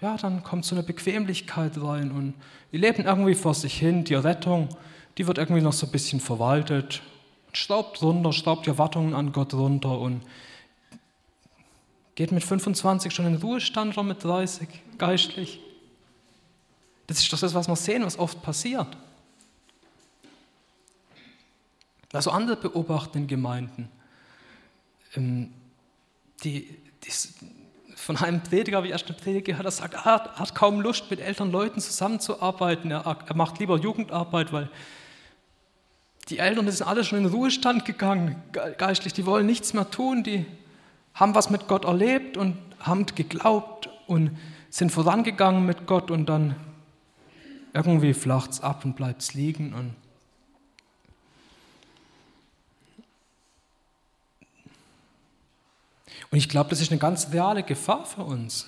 ja, 0.02 0.18
dann 0.18 0.44
kommt 0.44 0.66
so 0.66 0.76
eine 0.76 0.84
Bequemlichkeit 0.84 1.82
rein 1.82 2.12
und 2.12 2.34
die 2.72 2.78
leben 2.78 3.06
irgendwie 3.06 3.34
vor 3.34 3.54
sich 3.54 3.78
hin. 3.78 4.04
Die 4.04 4.14
Rettung, 4.14 4.70
die 5.18 5.26
wird 5.26 5.38
irgendwie 5.38 5.62
noch 5.62 5.74
so 5.74 5.88
ein 5.88 5.92
bisschen 5.92 6.20
verwaltet. 6.20 7.02
Staubt 7.54 8.02
runter, 8.04 8.34
staubt 8.34 8.66
die 8.66 8.70
Erwartungen 8.70 9.16
an 9.16 9.32
Gott 9.32 9.54
runter 9.54 9.98
und 9.98 10.22
geht 12.16 12.32
mit 12.32 12.44
25 12.44 13.12
schon 13.12 13.26
in 13.26 13.36
Ruhestand 13.36 13.98
oder 13.98 14.04
mit 14.04 14.24
30 14.24 14.68
geistlich. 14.98 15.60
Das 17.08 17.20
ist 17.20 17.32
doch 17.32 17.40
das, 17.40 17.54
was 17.54 17.68
wir 17.68 17.76
sehen, 17.76 18.04
was 18.04 18.20
oft 18.20 18.42
passiert. 18.42 18.98
Also 22.14 22.32
andere 22.32 22.58
beobachten 22.58 23.20
in 23.20 23.28
Gemeinden. 23.28 23.90
Ähm, 25.16 25.54
die, 26.44 26.78
die, 27.04 27.12
von 27.96 28.18
einem 28.18 28.42
Prediger, 28.42 28.84
wie 28.84 28.90
erst 28.90 29.08
eine 29.08 29.18
Predigt 29.18 29.46
gehört, 29.46 29.66
der 29.66 29.72
sagt, 29.72 29.94
er 29.94 30.06
hat, 30.06 30.40
hat, 30.40 30.56
kaum 30.56 30.80
Lust, 30.82 31.10
mit 31.10 31.20
älteren 31.20 31.52
Leuten 31.52 31.82
zusammenzuarbeiten. 31.82 32.92
Er, 32.92 33.06
er, 33.06 33.36
macht 33.36 33.60
lieber 33.60 33.78
Jugendarbeit, 33.78 34.54
weil 34.54 34.70
die 36.30 36.40
Eltern 36.40 36.66
die 36.66 36.72
sind 36.72 36.88
alle 36.88 37.04
schon 37.04 37.18
in 37.18 37.26
den 37.26 37.34
Ruhestand 37.34 37.86
gegangen, 37.86 38.42
geistlich. 38.78 39.14
Die 39.14 39.26
wollen 39.26 39.46
nichts 39.46 39.74
mehr 39.74 39.90
tun. 39.90 40.24
Die 40.24 40.46
haben 41.14 41.36
was 41.36 41.50
mit 41.50 41.68
Gott 41.68 41.86
erlebt 41.86 42.38
und 42.38 42.58
haben 42.80 43.06
geglaubt 43.08 43.90
und 44.08 44.38
sind 44.70 44.92
vorangegangen 44.92 45.66
mit 45.66 45.88
Gott 45.88 46.12
und 46.12 46.28
dann 46.28 46.56
irgendwie 47.74 48.14
flacht 48.14 48.52
es 48.52 48.62
ab 48.62 48.86
und 48.86 48.96
bleibt 48.96 49.22
es 49.22 49.34
liegen. 49.34 49.74
Und 49.74 49.96
Und 56.32 56.38
ich 56.38 56.50
glaube, 56.50 56.70
das 56.70 56.82
ist 56.82 56.92
eine 56.92 57.00
ganz 57.00 57.32
reale 57.32 57.64
Gefahr 57.64 58.06
für 58.06 58.24
uns. 58.24 58.68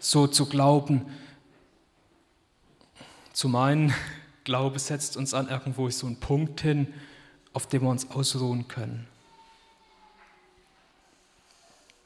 So 0.00 0.26
zu 0.26 0.46
glauben, 0.46 1.06
zu 3.32 3.48
meinen, 3.48 3.94
Glaube 4.44 4.78
setzt 4.78 5.18
uns 5.18 5.34
an 5.34 5.48
irgendwo 5.48 5.90
so 5.90 6.06
einen 6.06 6.20
Punkt 6.20 6.62
hin 6.62 6.94
auf 7.58 7.66
dem 7.66 7.82
wir 7.82 7.90
uns 7.90 8.10
ausruhen 8.10 8.68
können. 8.68 9.08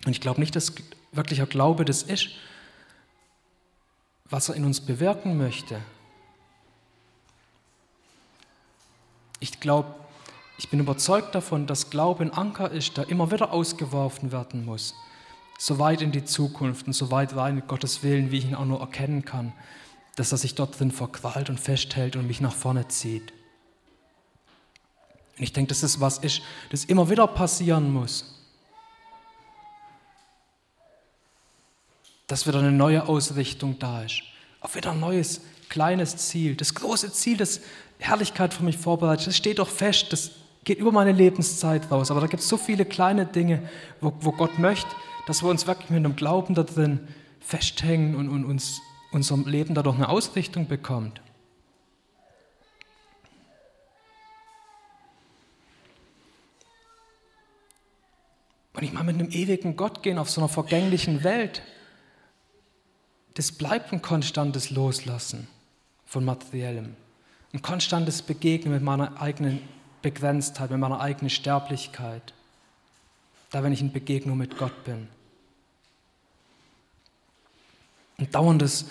Und 0.07 0.13
ich 0.13 0.21
glaube 0.23 0.41
nicht, 0.41 0.57
dass 0.57 0.73
wirklicher 1.13 1.45
Glaube 1.45 1.85
das 1.85 2.03
ist, 2.03 2.31
was 4.25 4.49
er 4.49 4.55
in 4.55 4.65
uns 4.65 4.81
bewirken 4.81 5.37
möchte. 5.37 5.79
Ich 9.41 9.61
glaube, 9.61 9.95
ich 10.63 10.69
bin 10.69 10.79
überzeugt 10.79 11.35
davon, 11.35 11.67
dass 11.67 11.91
Glaube 11.91 12.23
ein 12.23 12.33
Anker 12.33 12.71
ist, 12.71 12.97
der 12.97 13.09
immer 13.09 13.33
wieder 13.33 13.53
ausgeworfen 13.53 14.31
werden 14.31 14.65
muss. 14.65 14.95
So 15.59 15.81
weit 15.81 16.03
in 16.03 16.13
die 16.13 16.25
Zukunft 16.25 16.87
und 16.87 16.93
so 16.93 17.11
weit 17.11 17.35
rein 17.35 17.57
mit 17.57 17.67
Gottes 17.67 18.05
Willen, 18.05 18.31
wie 18.31 18.39
ich 18.39 18.45
ihn 18.45 18.55
auch 18.55 18.65
nur 18.65 18.79
erkennen 18.79 19.25
kann, 19.25 19.53
dass 20.15 20.31
er 20.31 20.39
sich 20.39 20.55
dort 20.55 20.79
drin 20.79 20.93
verqualt 20.93 21.51
und 21.51 21.59
festhält 21.59 22.15
und 22.15 22.29
mich 22.29 22.41
nach 22.41 22.55
vorne 22.55 22.87
zieht. 22.87 23.33
Und 25.37 25.43
ich 25.43 25.53
denke, 25.53 25.71
das 25.75 26.01
was 26.01 26.19
ist, 26.19 26.43
das 26.71 26.85
immer 26.85 27.11
wieder 27.11 27.27
passieren 27.27 27.93
muss. 27.93 28.39
dass 32.29 32.47
wieder 32.47 32.61
eine 32.61 32.73
neue 32.73 33.07
Ausrichtung 33.09 33.79
da 33.79 34.05
ist. 34.05 34.23
Auf 34.61 34.75
wieder 34.75 34.93
ein 34.93 35.01
neues, 35.01 35.43
kleines 35.69 36.17
Ziel. 36.17 36.57
Das 36.57 36.75
große 36.75 37.13
Ziel, 37.13 37.37
das 37.37 37.61
Herrlichkeit 37.99 38.55
für 38.55 38.63
mich 38.63 38.79
vorbereitet, 38.79 39.27
das 39.27 39.37
steht 39.37 39.59
doch 39.59 39.69
fest, 39.69 40.15
das 40.15 40.31
geht 40.65 40.79
über 40.79 40.93
meine 40.93 41.13
Lebenszeit 41.13 41.91
raus. 41.91 42.11
Aber 42.11 42.21
da 42.21 42.27
gibt 42.27 42.43
es 42.43 42.49
so 42.49 42.57
viele 42.57 42.85
kleine 42.85 43.27
Dinge, 43.27 43.69
wo, 44.01 44.13
wo, 44.21 44.33
Gott 44.33 44.59
möchte, 44.59 44.91
dass 45.27 45.43
wir 45.43 45.51
uns 45.51 45.67
wirklich 45.67 45.91
mit 45.91 45.99
einem 45.99 46.17
Glauben 46.17 46.55
da 46.55 46.63
drin 46.63 47.01
festhängen 47.41 48.15
und, 48.15 48.29
und 48.29 48.45
uns 48.45 48.81
unserem 49.11 49.47
Leben 49.47 49.75
dadurch 49.75 49.97
eine 49.97 50.09
Ausrichtung 50.09 50.69
bekommt. 50.69 51.21
Und 58.75 58.85
ich 58.85 58.93
meine, 58.93 59.13
mit 59.13 59.21
einem 59.21 59.31
ewigen 59.31 59.77
Gott 59.77 60.03
gehen 60.03 60.19
auf 60.19 60.31
so 60.31 60.41
einer 60.41 60.49
vergänglichen 60.49 61.25
Welt, 61.25 61.63
das 63.35 63.53
bleibt 63.53 63.93
ein 63.93 64.03
konstantes 64.03 64.71
Loslassen 64.71 65.47
von 66.05 66.25
Materiellem. 66.25 66.97
Ein 67.53 67.63
konstantes 67.63 68.23
Begegnen 68.23 68.73
mit 68.73 68.83
meiner 68.83 69.21
eigenen 69.21 69.61
Begrenztheit, 70.03 70.71
mit 70.71 70.81
meiner 70.81 71.01
eigenen 71.01 71.31
Sterblichkeit. 71.31 72.35
Da, 73.51 73.63
wenn 73.63 73.73
ich 73.73 73.81
in 73.81 73.93
Begegnung 73.93 74.39
mit 74.39 74.59
Gott 74.59 74.85
bin. 74.85 75.09
Ein 78.19 78.31
dauerndes 78.31 78.87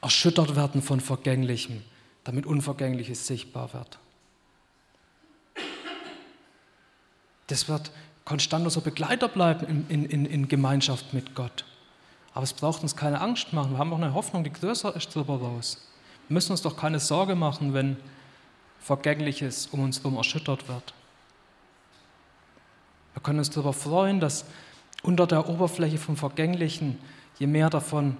erschüttert 0.00 0.56
werden 0.56 0.82
von 0.82 1.00
Vergänglichem, 1.00 1.82
damit 2.24 2.46
Unvergängliches 2.46 3.26
sichtbar 3.26 3.72
wird. 3.72 3.98
Das 7.48 7.68
wird 7.68 7.90
konstant 8.24 8.64
unser 8.64 8.80
Begleiter 8.80 9.28
bleiben 9.28 9.86
in, 9.88 10.04
in, 10.04 10.26
in 10.26 10.48
Gemeinschaft 10.48 11.14
mit 11.14 11.34
Gott. 11.34 11.64
Aber 12.34 12.44
es 12.44 12.52
braucht 12.52 12.82
uns 12.82 12.96
keine 12.96 13.20
Angst 13.20 13.52
machen. 13.52 13.72
Wir 13.72 13.78
haben 13.78 13.92
auch 13.92 13.98
eine 13.98 14.12
Hoffnung, 14.12 14.44
die 14.44 14.52
größer 14.52 14.94
ist 14.94 15.14
darüber 15.14 15.38
raus. 15.38 15.88
Wir 16.28 16.34
müssen 16.34 16.52
uns 16.52 16.62
doch 16.62 16.76
keine 16.76 17.00
Sorge 17.00 17.34
machen, 17.34 17.72
wenn 17.72 17.96
Vergängliches 18.86 19.66
um 19.72 19.80
uns 19.80 19.98
herum 19.98 20.16
erschüttert 20.16 20.68
wird. 20.68 20.94
Wir 23.14 23.20
können 23.20 23.40
uns 23.40 23.50
darüber 23.50 23.72
freuen, 23.72 24.20
dass 24.20 24.44
unter 25.02 25.26
der 25.26 25.48
Oberfläche 25.48 25.98
vom 25.98 26.16
Vergänglichen, 26.16 26.96
je 27.40 27.48
mehr 27.48 27.68
davon 27.68 28.16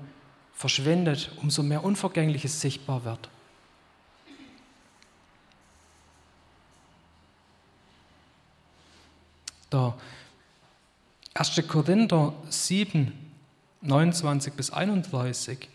verschwindet, 0.55 1.31
umso 1.41 1.63
mehr 1.63 1.85
Unvergängliches 1.85 2.61
sichtbar 2.61 3.05
wird. 3.05 3.29
Der 9.71 9.95
1. 11.35 11.63
Korinther 11.69 12.33
7, 12.49 13.13
29 13.83 14.53
bis 14.55 14.73
31, 14.73 15.69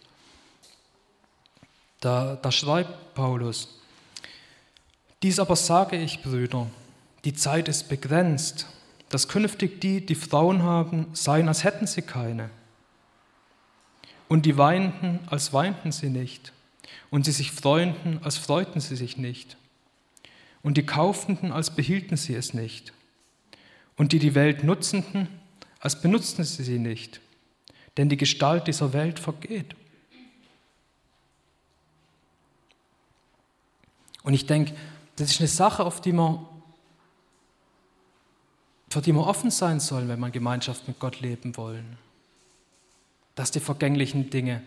da, 2.02 2.36
da 2.36 2.52
schreibt 2.52 3.14
Paulus, 3.14 3.81
dies 5.24 5.40
aber 5.40 5.56
sage 5.56 5.98
ich, 5.98 6.22
Brüder, 6.22 6.68
die 7.26 7.34
Zeit 7.34 7.68
ist 7.68 7.90
begrenzt, 7.90 8.68
dass 9.10 9.28
künftig 9.28 9.82
die, 9.82 10.06
die 10.06 10.16
Frauen 10.16 10.64
haben, 10.64 11.08
seien, 11.14 11.48
als 11.48 11.64
hätten 11.64 11.88
sie 11.88 12.02
keine. 12.02 12.50
Und 14.28 14.46
die 14.46 14.58
weinten, 14.58 15.20
als 15.28 15.54
weinten 15.54 15.92
sie 15.92 16.10
nicht. 16.10 16.54
Und 17.10 17.26
sie 17.26 17.32
sich 17.32 17.52
freunden, 17.52 18.20
als 18.24 18.38
freuten 18.38 18.80
sie 18.80 18.96
sich 18.96 19.18
nicht. 19.18 19.58
Und 20.64 20.78
die 20.78 20.86
Kaufenden, 20.86 21.52
als 21.52 21.76
behielten 21.76 22.16
sie 22.16 22.36
es 22.36 22.54
nicht. 22.54 22.94
Und 23.98 24.14
die 24.14 24.20
die 24.20 24.36
Welt 24.36 24.64
nutzenden, 24.64 25.28
als 25.80 26.02
benutzten 26.02 26.46
sie 26.46 26.64
sie 26.64 26.80
nicht 26.80 27.20
denn 27.98 28.10
die 28.10 28.18
Gestalt 28.18 28.68
dieser 28.68 28.94
Welt 28.94 29.20
vergeht. 29.20 29.76
Und 34.24 34.34
ich 34.34 34.46
denke, 34.46 34.74
das 35.16 35.32
ist 35.32 35.40
eine 35.40 35.48
Sache, 35.48 35.86
auf 35.86 36.02
die 36.02 36.14
man, 36.14 36.46
für 38.90 39.02
die 39.02 39.14
wir 39.14 39.26
offen 39.26 39.52
sein 39.52 39.80
sollen, 39.80 40.08
wenn 40.08 40.20
wir 40.20 40.30
Gemeinschaft 40.32 40.88
mit 40.88 41.00
Gott 41.00 41.22
leben 41.22 41.56
wollen. 41.58 41.98
Dass 43.36 43.52
die 43.52 43.60
vergänglichen 43.60 44.30
Dinge 44.30 44.62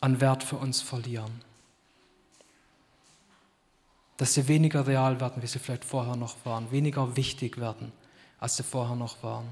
an 0.00 0.20
Wert 0.20 0.42
für 0.42 0.56
uns 0.56 0.82
verlieren. 0.82 1.42
Dass 4.16 4.34
sie 4.34 4.48
weniger 4.48 4.86
real 4.86 5.20
werden, 5.20 5.42
wie 5.42 5.46
sie 5.46 5.58
vielleicht 5.58 5.84
vorher 5.84 6.16
noch 6.16 6.36
waren, 6.44 6.70
weniger 6.70 7.16
wichtig 7.16 7.58
werden, 7.58 7.92
als 8.38 8.56
sie 8.56 8.62
vorher 8.62 8.96
noch 8.96 9.22
waren. 9.22 9.46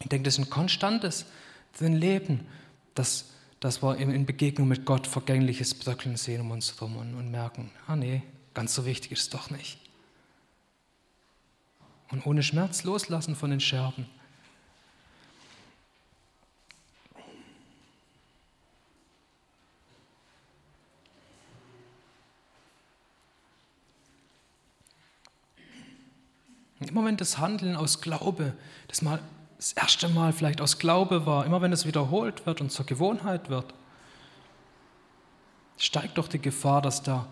Ich 0.00 0.08
denke, 0.08 0.24
das 0.24 0.38
ist 0.38 0.46
ein 0.46 0.50
konstantes 0.50 1.26
drin 1.78 1.94
Leben, 1.94 2.46
dass, 2.94 3.26
dass 3.60 3.82
wir 3.82 3.96
in 3.96 4.26
Begegnung 4.26 4.66
mit 4.66 4.84
Gott 4.84 5.06
vergängliches 5.06 5.74
Bröckeln 5.74 6.16
sehen 6.16 6.40
um 6.40 6.50
uns 6.50 6.74
herum 6.74 6.96
und, 6.96 7.14
und 7.14 7.30
merken, 7.30 7.70
ah 7.86 7.96
nee, 7.96 8.22
ganz 8.60 8.74
so 8.74 8.84
wichtig 8.84 9.12
ist 9.12 9.22
es 9.22 9.30
doch 9.30 9.48
nicht. 9.48 9.78
Und 12.10 12.26
ohne 12.26 12.42
Schmerz 12.42 12.84
loslassen 12.84 13.34
von 13.34 13.48
den 13.48 13.58
Scherben. 13.58 14.04
Immer 26.80 27.06
wenn 27.06 27.16
das 27.16 27.38
Handeln 27.38 27.76
aus 27.76 28.02
Glaube, 28.02 28.52
das 28.88 29.00
mal 29.00 29.22
das 29.56 29.72
erste 29.72 30.10
Mal 30.10 30.34
vielleicht 30.34 30.60
aus 30.60 30.78
Glaube 30.78 31.24
war, 31.24 31.46
immer 31.46 31.62
wenn 31.62 31.72
es 31.72 31.86
wiederholt 31.86 32.44
wird 32.44 32.60
und 32.60 32.70
zur 32.70 32.84
Gewohnheit 32.84 33.48
wird, 33.48 33.72
steigt 35.78 36.18
doch 36.18 36.28
die 36.28 36.42
Gefahr, 36.42 36.82
dass 36.82 37.02
da 37.02 37.26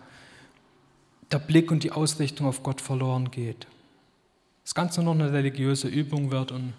der 1.31 1.39
Blick 1.39 1.71
und 1.71 1.83
die 1.83 1.93
Ausrichtung 1.93 2.47
auf 2.47 2.63
Gott 2.63 2.81
verloren 2.81 3.31
geht. 3.31 3.67
Das 4.65 4.75
Ganze 4.75 5.03
nur 5.03 5.15
noch 5.15 5.25
eine 5.25 5.33
religiöse 5.33 5.89
Übung 5.89 6.31
wird 6.31 6.53
und 6.53 6.75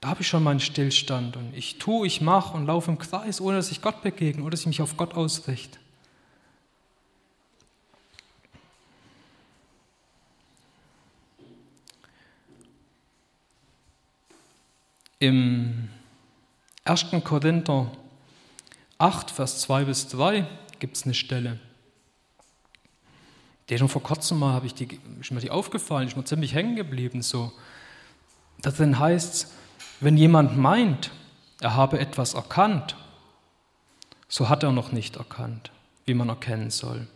da 0.00 0.08
habe 0.08 0.22
ich 0.22 0.26
schon 0.26 0.42
meinen 0.42 0.58
Stillstand 0.58 1.36
und 1.36 1.54
ich 1.54 1.78
tue, 1.78 2.08
ich 2.08 2.20
mache 2.20 2.56
und 2.56 2.66
laufe 2.66 2.90
im 2.90 2.98
Kreis, 2.98 3.40
ohne 3.40 3.56
dass 3.56 3.70
ich 3.70 3.82
Gott 3.82 4.02
begegne, 4.02 4.42
ohne 4.42 4.50
dass 4.50 4.60
ich 4.60 4.66
mich 4.66 4.82
auf 4.82 4.96
Gott 4.96 5.14
ausrichte. 5.14 5.78
Im 15.20 15.88
1. 16.82 17.06
Korinther 17.22 17.92
8, 18.98 19.30
Vers 19.30 19.60
2 19.60 19.84
bis 19.84 20.08
3 20.08 20.48
gibt 20.80 20.96
es 20.96 21.04
eine 21.04 21.14
Stelle. 21.14 21.60
Die 23.68 23.78
schon 23.78 23.88
vor 23.88 24.02
kurzem 24.02 24.38
mal 24.38 24.52
habe 24.52 24.66
ich 24.66 24.74
die, 24.74 25.00
ist 25.20 25.30
mir 25.30 25.40
die 25.40 25.50
aufgefallen, 25.50 26.08
ist 26.08 26.16
mir 26.16 26.24
ziemlich 26.24 26.54
hängen 26.54 26.76
geblieben. 26.76 27.22
So. 27.22 27.52
Da 28.60 28.70
drin 28.70 28.98
heißt 28.98 29.48
wenn 30.02 30.16
jemand 30.16 30.56
meint, 30.56 31.12
er 31.60 31.76
habe 31.76 32.00
etwas 32.00 32.34
erkannt, 32.34 32.96
so 34.26 34.48
hat 34.48 34.64
er 34.64 34.72
noch 34.72 34.90
nicht 34.90 35.14
erkannt, 35.14 35.70
wie 36.06 36.14
man 36.14 36.28
erkennen 36.28 36.70
soll. 36.70 37.06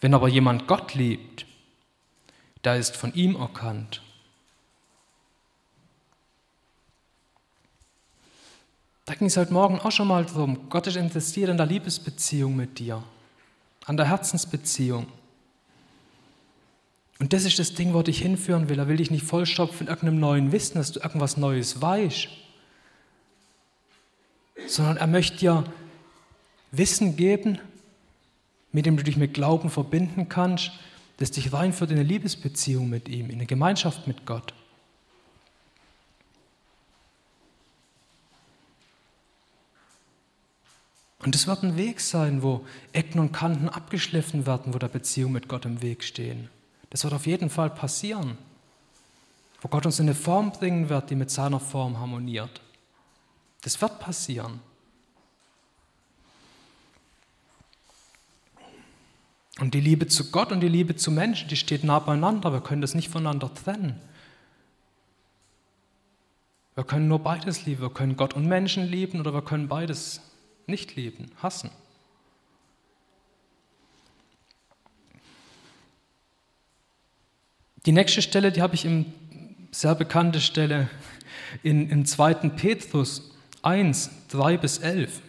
Wenn 0.00 0.14
aber 0.14 0.26
jemand 0.26 0.66
Gott 0.66 0.94
liebt, 0.94 1.46
der 2.64 2.76
ist 2.76 2.96
von 2.96 3.14
ihm 3.14 3.36
erkannt. 3.36 4.02
Da 9.04 9.14
ging 9.14 9.28
es 9.28 9.36
heute 9.36 9.52
Morgen 9.52 9.78
auch 9.78 9.92
schon 9.92 10.08
mal 10.08 10.26
drum. 10.26 10.68
Gott 10.70 10.88
ist 10.88 10.96
interessiert 10.96 11.50
an 11.50 11.56
der 11.56 11.66
Liebesbeziehung 11.66 12.56
mit 12.56 12.80
dir, 12.80 13.04
an 13.84 13.96
der 13.96 14.08
Herzensbeziehung. 14.08 15.06
Und 17.18 17.32
das 17.32 17.44
ist 17.44 17.58
das 17.58 17.74
Ding, 17.74 17.94
wo 17.94 18.02
dich 18.02 18.20
hinführen 18.20 18.68
will. 18.68 18.78
Er 18.78 18.88
will 18.88 18.96
dich 18.96 19.10
nicht 19.10 19.24
vollstopfen 19.24 19.86
in 19.86 19.88
irgendeinem 19.88 20.20
neuen 20.20 20.52
Wissen, 20.52 20.78
dass 20.78 20.92
du 20.92 21.00
irgendwas 21.00 21.36
Neues 21.36 21.80
weißt, 21.80 22.28
sondern 24.66 24.96
er 24.96 25.06
möchte 25.06 25.38
dir 25.38 25.64
Wissen 26.72 27.16
geben, 27.16 27.58
mit 28.72 28.86
dem 28.86 28.96
du 28.96 29.04
dich 29.04 29.16
mit 29.16 29.34
Glauben 29.34 29.70
verbinden 29.70 30.28
kannst, 30.28 30.72
das 31.18 31.30
dich 31.30 31.52
reinführt 31.52 31.92
in 31.92 31.98
eine 31.98 32.08
Liebesbeziehung 32.08 32.88
mit 32.88 33.08
ihm, 33.08 33.26
in 33.26 33.36
eine 33.36 33.46
Gemeinschaft 33.46 34.08
mit 34.08 34.26
Gott. 34.26 34.52
Und 41.24 41.34
es 41.34 41.46
wird 41.46 41.62
ein 41.62 41.78
Weg 41.78 42.00
sein, 42.00 42.42
wo 42.42 42.66
Ecken 42.92 43.18
und 43.18 43.32
Kanten 43.32 43.70
abgeschliffen 43.70 44.46
werden, 44.46 44.74
wo 44.74 44.78
der 44.78 44.88
Beziehung 44.88 45.32
mit 45.32 45.48
Gott 45.48 45.64
im 45.64 45.80
Weg 45.80 46.04
stehen. 46.04 46.50
Das 46.90 47.02
wird 47.02 47.14
auf 47.14 47.26
jeden 47.26 47.48
Fall 47.48 47.70
passieren. 47.70 48.36
Wo 49.62 49.68
Gott 49.68 49.86
uns 49.86 49.98
in 49.98 50.06
eine 50.06 50.14
Form 50.14 50.52
bringen 50.52 50.90
wird, 50.90 51.08
die 51.08 51.14
mit 51.14 51.30
seiner 51.30 51.60
Form 51.60 51.98
harmoniert. 51.98 52.60
Das 53.62 53.80
wird 53.80 53.98
passieren. 54.00 54.60
Und 59.60 59.72
die 59.72 59.80
Liebe 59.80 60.06
zu 60.06 60.30
Gott 60.30 60.52
und 60.52 60.60
die 60.60 60.68
Liebe 60.68 60.94
zu 60.94 61.10
Menschen, 61.10 61.48
die 61.48 61.56
steht 61.56 61.84
nah 61.84 62.00
beieinander. 62.00 62.52
Wir 62.52 62.60
können 62.60 62.82
das 62.82 62.94
nicht 62.94 63.08
voneinander 63.08 63.52
trennen. 63.54 63.98
Wir 66.74 66.84
können 66.84 67.08
nur 67.08 67.20
beides 67.20 67.64
lieben. 67.64 67.80
Wir 67.80 67.90
können 67.90 68.18
Gott 68.18 68.34
und 68.34 68.46
Menschen 68.46 68.84
lieben 68.84 69.20
oder 69.20 69.32
wir 69.32 69.42
können 69.42 69.68
beides 69.68 70.20
nicht 70.66 70.96
lieben, 70.96 71.30
hassen. 71.42 71.70
Die 77.86 77.92
nächste 77.92 78.22
Stelle, 78.22 78.50
die 78.50 78.62
habe 78.62 78.74
ich 78.74 78.86
im 78.86 79.12
sehr 79.70 79.94
bekannte 79.94 80.40
Stelle 80.40 80.88
in, 81.62 81.90
im 81.90 82.06
2. 82.06 82.34
Petrus 82.50 83.30
1, 83.62 84.10
3 84.28 84.56
bis 84.56 84.78
11. 84.78 85.20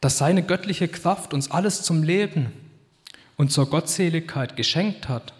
Dass 0.00 0.18
seine 0.18 0.42
göttliche 0.42 0.88
Kraft 0.88 1.32
uns 1.32 1.50
alles 1.50 1.82
zum 1.82 2.02
Leben 2.02 2.52
und 3.36 3.52
zur 3.52 3.70
Gottseligkeit 3.70 4.56
geschenkt 4.56 5.08
hat, 5.08 5.32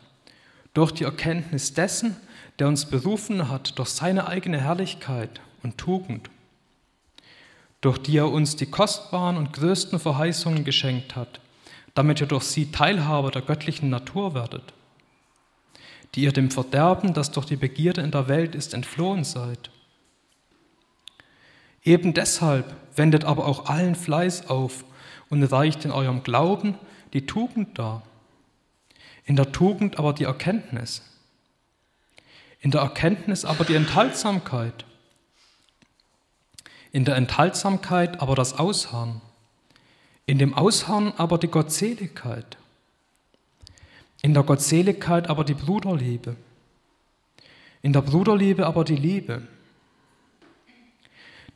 durch 0.73 0.93
die 0.93 1.05
Erkenntnis 1.05 1.75
dessen, 1.75 2.17
der 2.59 2.69
uns 2.69 2.87
berufen 2.87 3.51
hat, 3.51 3.79
durch 3.79 3.91
seine 3.91 4.27
eigene 4.27 4.61
Herrlichkeit 4.61 5.41
und 5.67 5.79
Tugend, 5.79 6.31
durch 7.81 7.99
die 7.99 8.17
er 8.17 8.31
uns 8.31 8.55
die 8.55 8.67
kostbaren 8.67 9.37
und 9.37 9.53
größten 9.53 9.99
Verheißungen 9.99 10.65
geschenkt 10.65 11.17
hat, 11.17 11.41
damit 11.95 12.21
ihr 12.21 12.29
durch 12.29 12.45
sie 12.45 12.71
Teilhaber 12.71 13.33
der 13.33 13.43
göttlichen 13.43 13.91
Natur 13.91 14.33
werdet, 14.33 14.73
die 16.15 16.23
ihr 16.23 16.33
dem 16.33 16.53
Verderben, 16.53 17.15
das 17.15 17.33
durch 17.33 17.47
die 17.47 17.57
Begierde 17.57 18.01
in 18.03 18.13
der 18.13 18.29
Welt 18.29 18.55
ist, 18.55 18.75
entflohen 18.75 19.25
seid. 19.25 19.71
Eben 21.83 22.15
deshalb 22.15 22.77
wendet 22.95 23.25
aber 23.25 23.47
auch 23.47 23.67
allen 23.67 23.97
Fleiß 23.97 24.49
auf 24.49 24.85
und 25.31 25.43
reicht 25.43 25.85
in 25.85 25.91
eurem 25.91 26.23
Glauben 26.23 26.77
die 27.13 27.27
Tugend 27.27 27.77
dar, 27.77 28.03
in 29.25 29.35
der 29.35 29.51
Tugend 29.51 29.99
aber 29.99 30.13
die 30.13 30.25
Erkenntnis, 30.25 31.03
in 32.61 32.71
der 32.71 32.83
Erkenntnis 32.83 33.45
aber 33.45 33.65
die 33.65 33.75
Enthaltsamkeit, 33.75 34.86
in 36.97 37.05
der 37.05 37.17
Enthaltsamkeit 37.17 38.23
aber 38.23 38.35
das 38.35 38.59
Ausharren, 38.59 39.21
in 40.25 40.39
dem 40.39 40.55
Ausharren 40.55 41.13
aber 41.19 41.37
die 41.37 41.47
Gottseligkeit, 41.47 42.57
in 44.23 44.33
der 44.33 44.45
Gottseligkeit 44.45 45.29
aber 45.29 45.45
die 45.45 45.53
Bruderliebe, 45.53 46.37
in 47.83 47.93
der 47.93 48.01
Bruderliebe 48.01 48.65
aber 48.65 48.83
die 48.83 48.97
Liebe. 48.97 49.43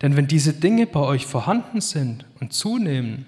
Denn 0.03 0.15
wenn 0.15 0.27
diese 0.27 0.53
Dinge 0.53 0.87
bei 0.87 1.01
euch 1.01 1.25
vorhanden 1.25 1.81
sind 1.81 2.27
und 2.39 2.53
zunehmen, 2.53 3.25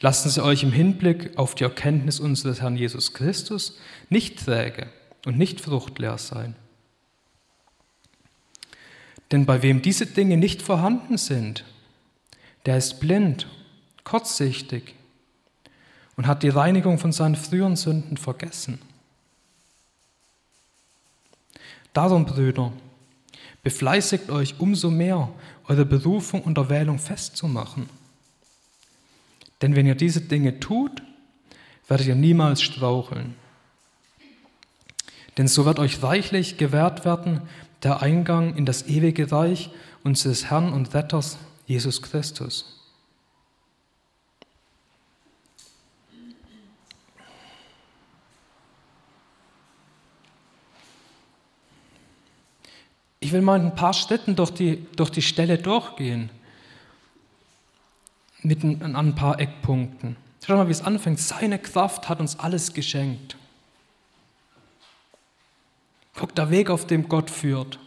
lassen 0.00 0.28
sie 0.28 0.44
euch 0.44 0.64
im 0.64 0.72
Hinblick 0.72 1.38
auf 1.38 1.54
die 1.54 1.64
Erkenntnis 1.64 2.20
unseres 2.20 2.60
Herrn 2.60 2.76
Jesus 2.76 3.14
Christus 3.14 3.78
nicht 4.10 4.44
träge 4.44 4.90
und 5.24 5.38
nicht 5.38 5.62
fruchtleer 5.62 6.18
sein. 6.18 6.56
Denn 9.32 9.46
bei 9.46 9.62
wem 9.62 9.82
diese 9.82 10.06
Dinge 10.06 10.36
nicht 10.36 10.62
vorhanden 10.62 11.16
sind, 11.16 11.64
der 12.66 12.76
ist 12.76 13.00
blind, 13.00 13.46
kurzsichtig 14.04 14.94
und 16.16 16.26
hat 16.26 16.42
die 16.42 16.48
Reinigung 16.48 16.98
von 16.98 17.12
seinen 17.12 17.36
früheren 17.36 17.76
Sünden 17.76 18.16
vergessen. 18.16 18.80
Darum, 21.92 22.24
Brüder, 22.24 22.72
befleißigt 23.62 24.30
euch 24.30 24.58
umso 24.58 24.90
mehr, 24.90 25.28
eure 25.66 25.84
Berufung 25.84 26.42
und 26.42 26.58
Erwählung 26.58 26.98
festzumachen. 26.98 27.88
Denn 29.62 29.76
wenn 29.76 29.86
ihr 29.86 29.94
diese 29.94 30.20
Dinge 30.20 30.60
tut, 30.60 31.02
werdet 31.88 32.06
ihr 32.06 32.14
niemals 32.14 32.62
straucheln. 32.62 33.34
Denn 35.36 35.48
so 35.48 35.64
wird 35.64 35.78
euch 35.78 36.02
reichlich 36.02 36.56
gewährt 36.56 37.04
werden 37.04 37.42
der 37.82 38.02
Eingang 38.02 38.56
in 38.56 38.66
das 38.66 38.86
ewige 38.86 39.30
Reich 39.32 39.70
unseres 40.04 40.50
Herrn 40.50 40.72
und 40.72 40.94
Retters 40.94 41.38
Jesus 41.66 42.02
Christus. 42.02 42.76
Ich 53.22 53.32
will 53.32 53.42
mal 53.42 53.60
ein 53.60 53.74
paar 53.74 53.92
Schritten 53.92 54.34
durch 54.34 54.50
die, 54.50 54.86
durch 54.96 55.10
die 55.10 55.22
Stelle 55.22 55.58
durchgehen, 55.58 56.30
mit 58.42 58.64
ein, 58.64 58.82
an 58.82 58.96
ein 58.96 59.14
paar 59.14 59.38
Eckpunkten. 59.38 60.16
Schau 60.44 60.56
mal, 60.56 60.66
wie 60.68 60.72
es 60.72 60.82
anfängt. 60.82 61.20
Seine 61.20 61.58
Kraft 61.58 62.08
hat 62.08 62.18
uns 62.18 62.38
alles 62.38 62.72
geschenkt. 62.72 63.36
Guck, 66.20 66.34
der 66.34 66.50
Weg, 66.50 66.68
auf 66.68 66.86
dem 66.86 67.08
Gott 67.08 67.30
führt. 67.30 67.78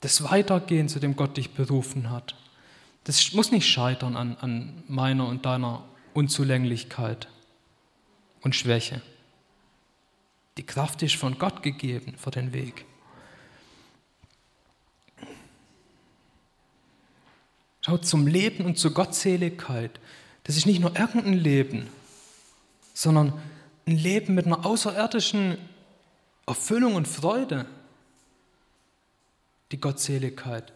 Das 0.00 0.22
Weitergehen, 0.30 0.88
zu 0.88 1.00
dem 1.00 1.16
Gott 1.16 1.36
dich 1.36 1.50
berufen 1.50 2.08
hat. 2.08 2.34
Das 3.04 3.34
muss 3.34 3.52
nicht 3.52 3.68
scheitern 3.68 4.16
an, 4.16 4.38
an 4.40 4.82
meiner 4.88 5.28
und 5.28 5.44
deiner 5.44 5.84
Unzulänglichkeit 6.14 7.28
und 8.40 8.56
Schwäche. 8.56 9.02
Die 10.56 10.64
Kraft 10.64 11.02
ist 11.02 11.16
von 11.16 11.38
Gott 11.38 11.62
gegeben 11.62 12.14
für 12.16 12.30
den 12.30 12.54
Weg. 12.54 12.86
Schau 17.82 17.98
zum 17.98 18.26
Leben 18.26 18.64
und 18.64 18.78
zur 18.78 18.94
Gottseligkeit. 18.94 20.00
Das 20.44 20.56
ist 20.56 20.64
nicht 20.64 20.80
nur 20.80 20.98
irgendein 20.98 21.34
Leben, 21.34 21.86
sondern 22.94 23.34
ein 23.86 23.98
Leben 23.98 24.34
mit 24.34 24.46
einer 24.46 24.64
außerirdischen 24.64 25.58
Erfüllung 26.50 26.96
und 26.96 27.06
Freude, 27.06 27.64
die 29.70 29.80
Gottseligkeit, 29.80 30.72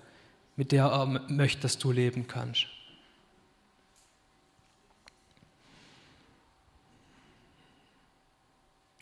mit 0.55 0.71
der 0.71 0.85
er 0.85 1.07
möchte, 1.07 1.63
dass 1.63 1.79
du 1.79 1.91
leben 1.91 2.29
kannst. 2.29 2.67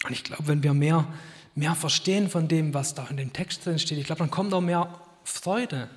Und 0.05 0.13
ich 0.13 0.25
glaube, 0.25 0.49
wenn 0.49 0.63
wir 0.63 0.73
mehr, 0.73 1.07
mehr 1.55 1.75
verstehen 1.75 2.31
von 2.31 2.49
dem, 2.49 2.73
was 2.73 2.95
da 2.95 3.07
in 3.09 3.19
dem 3.19 3.35
Text 3.35 3.67
drin 3.67 3.79
steht, 3.79 3.99
ich 3.99 4.07
glaube, 4.07 4.21
dann 4.21 4.31
kommt 4.31 4.55
auch 4.55 4.63
mehr 4.63 4.99
Freude. 5.25 5.91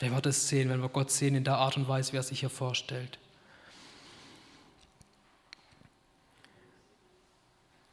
Wenn 0.00 0.12
wir 0.12 0.20
das 0.20 0.48
sehen, 0.48 0.68
wenn 0.68 0.82
wir 0.82 0.90
Gott 0.90 1.10
sehen 1.10 1.34
in 1.34 1.44
der 1.44 1.56
Art 1.56 1.78
und 1.78 1.88
Weise, 1.88 2.12
wie 2.12 2.18
er 2.18 2.22
sich 2.22 2.40
hier 2.40 2.50
vorstellt. 2.50 3.18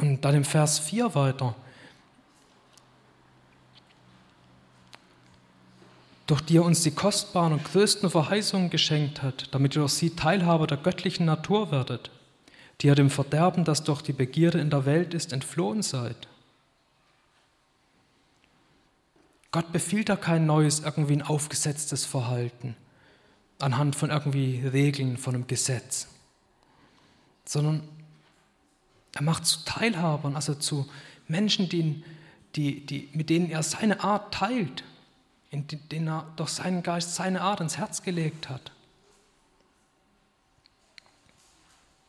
Und 0.02 0.22
dann 0.26 0.36
im 0.36 0.44
Vers 0.44 0.80
4 0.80 1.16
weiter. 1.16 1.56
durch 6.32 6.40
die 6.40 6.56
er 6.56 6.64
uns 6.64 6.82
die 6.82 6.92
kostbaren 6.92 7.52
und 7.52 7.66
größten 7.66 8.10
Verheißungen 8.10 8.70
geschenkt 8.70 9.22
hat, 9.22 9.54
damit 9.54 9.76
ihr 9.76 9.82
durch 9.82 9.92
sie 9.92 10.12
Teilhaber 10.12 10.66
der 10.66 10.78
göttlichen 10.78 11.26
Natur 11.26 11.72
werdet, 11.72 12.10
die 12.80 12.88
ihr 12.88 12.96
dem 12.96 13.10
Verderben, 13.10 13.66
das 13.66 13.84
durch 13.84 14.02
die 14.02 14.14
Begierde 14.14 14.62
in 14.62 14.70
der 14.70 14.86
Welt 14.86 15.14
ist, 15.14 15.34
entflohen 15.34 15.82
seid. 15.82 16.30
Gott 19.52 19.74
befiehlt 19.74 20.08
da 20.08 20.16
kein 20.16 20.46
neues, 20.46 20.80
irgendwie 20.80 21.18
ein 21.18 21.22
aufgesetztes 21.22 22.06
Verhalten 22.06 22.78
anhand 23.60 23.98
von 23.98 24.10
irgendwie 24.10 24.66
Regeln, 24.66 25.18
von 25.18 25.36
einem 25.36 25.48
Gesetz, 25.48 26.08
sondern 27.44 27.84
er 29.14 29.24
macht 29.24 29.46
zu 29.46 29.60
Teilhabern, 29.66 30.36
also 30.36 30.56
zu 30.56 30.90
Menschen, 31.28 31.70
die, 31.70 32.04
die, 32.56 32.86
die, 32.86 33.10
mit 33.14 33.30
denen 33.30 33.50
er 33.50 33.64
seine 33.64 34.04
Art 34.04 34.34
teilt, 34.34 34.84
in 35.50 35.68
denen 35.68 36.08
er 36.08 36.32
durch 36.38 36.50
seinen 36.50 36.84
Geist 36.84 37.16
seine 37.16 37.42
Art 37.42 37.60
ins 37.60 37.78
Herz 37.78 38.04
gelegt 38.04 38.50
hat. 38.50 38.72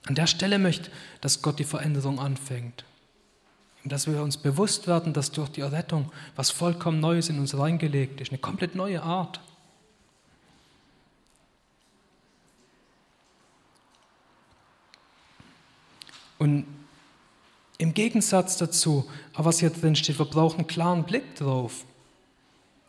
An 0.06 0.14
der 0.14 0.26
Stelle 0.26 0.58
möchte, 0.58 0.90
dass 1.20 1.42
Gott 1.42 1.58
die 1.58 1.64
Veränderung 1.64 2.18
anfängt. 2.18 2.84
Dass 3.84 4.06
wir 4.06 4.22
uns 4.22 4.36
bewusst 4.36 4.86
werden, 4.86 5.12
dass 5.12 5.32
durch 5.32 5.48
die 5.48 5.60
Errettung 5.60 6.12
was 6.36 6.50
vollkommen 6.50 7.00
Neues 7.00 7.28
in 7.28 7.38
uns 7.40 7.56
reingelegt 7.56 8.20
ist, 8.20 8.30
eine 8.30 8.38
komplett 8.38 8.76
neue 8.76 9.02
Art. 9.02 9.40
Und 16.38 16.66
im 17.82 17.94
Gegensatz 17.94 18.56
dazu, 18.58 19.10
aber 19.34 19.46
was 19.46 19.58
hier 19.58 19.70
drin 19.70 19.96
steht, 19.96 20.20
wir 20.20 20.24
brauchen 20.24 20.60
einen 20.60 20.66
klaren 20.68 21.02
Blick 21.02 21.34
drauf, 21.34 21.84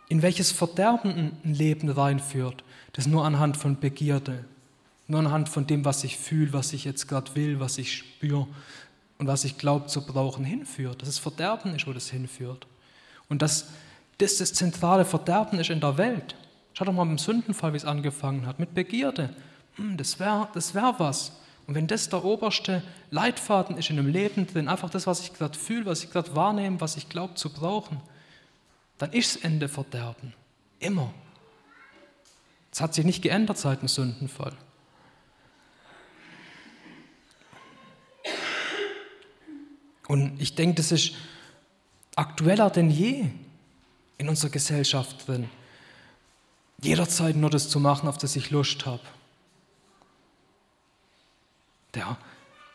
in 0.08 0.22
welches 0.22 0.52
Verderben 0.52 1.32
ein 1.44 1.54
Leben 1.56 1.90
reinführt, 1.90 2.64
das 2.92 3.08
nur 3.08 3.26
anhand 3.26 3.58
von 3.58 3.80
Begierde, 3.80 4.46
nur 5.08 5.20
anhand 5.20 5.50
von 5.50 5.66
dem, 5.66 5.84
was 5.84 6.04
ich 6.04 6.18
fühle, 6.18 6.54
was 6.54 6.74
ich 6.74 6.86
jetzt 6.86 7.08
gerade 7.08 7.34
will, 7.34 7.60
was 7.60 7.80
ich 7.80 7.92
spüre 7.92 8.46
und 9.18 9.26
was 9.26 9.46
ich 9.46 9.58
glaube 9.58 9.88
zu 9.88 10.06
brauchen, 10.06 10.46
hinführt. 10.46 11.02
Dass 11.02 11.10
es 11.10 11.18
Verderben 11.18 11.74
ist, 11.76 11.88
wo 11.88 11.94
das 11.94 12.12
hinführt. 12.12 12.68
Und 13.30 13.42
dass 13.42 13.70
das 14.20 14.38
das 14.38 14.54
zentrale 14.54 15.06
Verderben 15.06 15.60
ist 15.60 15.72
in 15.72 15.82
der 15.82 15.98
Welt. 15.98 16.36
Schau 16.74 16.86
doch 16.86 16.94
mal 16.94 17.06
dem 17.06 17.18
Sündenfall, 17.18 17.74
wie 17.74 17.78
es 17.78 17.86
angefangen 17.86 18.46
hat, 18.46 18.60
mit 18.60 18.76
Begierde. 18.76 19.32
Hm, 19.78 19.98
das 19.98 20.20
wäre 20.20 20.50
das 20.54 20.76
wär 20.76 20.94
was. 21.00 21.32
Und 21.66 21.76
wenn 21.76 21.88
das 21.88 22.10
der 22.10 22.24
oberste 22.26 22.84
Leitfaden 23.10 23.78
ist 23.78 23.90
in 23.90 23.98
einem 23.98 24.10
Leben 24.10 24.48
drin, 24.48 24.68
einfach 24.68 24.90
das, 24.90 25.08
was 25.08 25.22
ich 25.22 25.34
gerade 25.34 25.58
fühle, 25.58 25.86
was 25.86 26.04
ich 26.04 26.12
gerade 26.12 26.36
wahrnehme, 26.36 26.82
was 26.82 26.98
ich 26.98 27.08
glaube 27.08 27.36
zu 27.36 27.50
brauchen, 27.50 28.02
dann 28.98 29.14
ist 29.14 29.36
das 29.36 29.44
Ende 29.44 29.70
Verderben. 29.70 30.34
Immer. 30.80 31.14
Es 32.72 32.82
hat 32.82 32.94
sich 32.94 33.06
nicht 33.06 33.22
geändert 33.22 33.58
seit 33.58 33.82
dem 33.82 33.88
Sündenfall. 33.88 34.54
Und 40.08 40.42
ich 40.42 40.56
denke, 40.56 40.76
das 40.76 40.92
ist 40.92 41.14
aktueller 42.16 42.70
denn 42.70 42.90
je 42.90 43.26
in 44.18 44.28
unserer 44.28 44.52
Gesellschaft 44.52 45.28
drin. 45.28 45.50
Jederzeit 46.82 47.36
nur 47.36 47.50
das 47.50 47.70
zu 47.70 47.80
machen, 47.80 48.10
auf 48.10 48.18
das 48.18 48.36
ich 48.36 48.52
Lust 48.52 48.86
habe. 48.86 49.04
Der, 51.94 52.18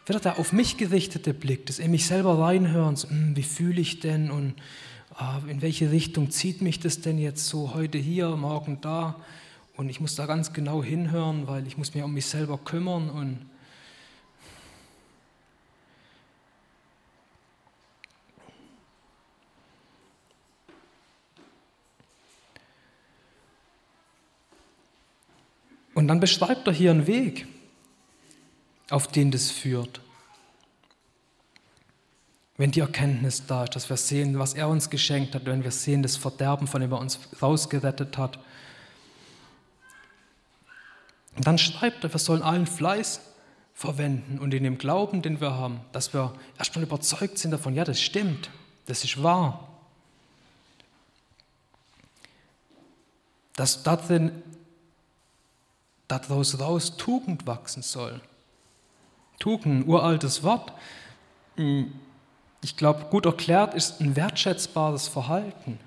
wieder 0.06 0.20
der 0.20 0.38
auf 0.38 0.52
mich 0.52 0.76
gerichtete 0.76 1.34
Blick, 1.34 1.66
das 1.66 1.78
in 1.78 1.90
mich 1.90 2.06
selber 2.06 2.38
reinhören, 2.38 2.96
so, 2.96 3.08
hm, 3.08 3.36
wie 3.36 3.42
fühle 3.42 3.80
ich 3.80 4.00
denn 4.00 4.30
und 4.30 4.54
ah, 5.14 5.40
in 5.48 5.60
welche 5.60 5.90
Richtung 5.90 6.30
zieht 6.30 6.62
mich 6.62 6.78
das 6.78 7.00
denn 7.00 7.18
jetzt 7.18 7.46
so 7.46 7.74
heute 7.74 7.98
hier, 7.98 8.36
morgen 8.36 8.80
da. 8.80 9.16
Und 9.76 9.88
ich 9.88 10.00
muss 10.00 10.14
da 10.14 10.26
ganz 10.26 10.52
genau 10.52 10.82
hinhören, 10.82 11.46
weil 11.46 11.66
ich 11.66 11.76
muss 11.76 11.94
mich 11.94 12.02
um 12.02 12.12
mich 12.12 12.26
selber 12.26 12.58
kümmern 12.58 13.10
und 13.10 13.38
Und 25.98 26.06
dann 26.06 26.20
beschreibt 26.20 26.64
er 26.68 26.72
hier 26.72 26.92
einen 26.92 27.08
Weg, 27.08 27.48
auf 28.90 29.08
den 29.08 29.30
das 29.30 29.50
führt. 29.50 30.00
Wenn 32.56 32.72
die 32.72 32.80
Erkenntnis 32.80 33.46
da 33.46 33.64
ist, 33.64 33.76
dass 33.76 33.88
wir 33.88 33.96
sehen, 33.96 34.38
was 34.38 34.54
er 34.54 34.68
uns 34.68 34.90
geschenkt 34.90 35.34
hat, 35.34 35.46
wenn 35.46 35.62
wir 35.62 35.70
sehen 35.70 36.02
das 36.02 36.16
Verderben, 36.16 36.66
von 36.66 36.80
dem 36.80 36.90
er 36.90 36.98
uns 36.98 37.20
rausgerettet 37.40 38.18
hat. 38.18 38.38
Und 41.36 41.46
dann 41.46 41.56
schreibt 41.56 42.02
er, 42.02 42.12
wir 42.12 42.18
sollen 42.18 42.42
allen 42.42 42.66
Fleiß 42.66 43.20
verwenden 43.74 44.40
und 44.40 44.52
in 44.52 44.64
dem 44.64 44.76
Glauben, 44.76 45.22
den 45.22 45.40
wir 45.40 45.54
haben, 45.54 45.80
dass 45.92 46.12
wir 46.12 46.34
erstmal 46.58 46.82
überzeugt 46.82 47.38
sind 47.38 47.52
davon, 47.52 47.74
ja, 47.74 47.84
das 47.84 48.00
stimmt, 48.00 48.50
das 48.86 49.04
ist 49.04 49.22
wahr. 49.22 49.68
Dass 53.54 53.84
darin 53.84 54.42
daraus 56.08 56.58
raus 56.58 56.96
Tugend 56.96 57.46
wachsen 57.46 57.82
soll. 57.82 58.20
Tugend, 59.38 59.86
uraltes 59.86 60.42
Wort. 60.42 60.72
Hm, 61.56 61.92
ich 62.62 62.76
glaube, 62.76 63.06
gut 63.10 63.26
erklärt 63.26 63.74
ist 63.74 64.00
ein 64.00 64.16
wertschätzbares 64.16 65.08
Verhalten. 65.08 65.78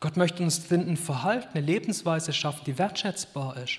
Gott 0.00 0.16
möchte 0.16 0.44
uns 0.44 0.70
ein 0.70 0.96
Verhalten, 0.96 1.48
eine 1.56 1.66
Lebensweise 1.66 2.32
schaffen, 2.32 2.62
die 2.66 2.78
wertschätzbar 2.78 3.56
ist. 3.56 3.78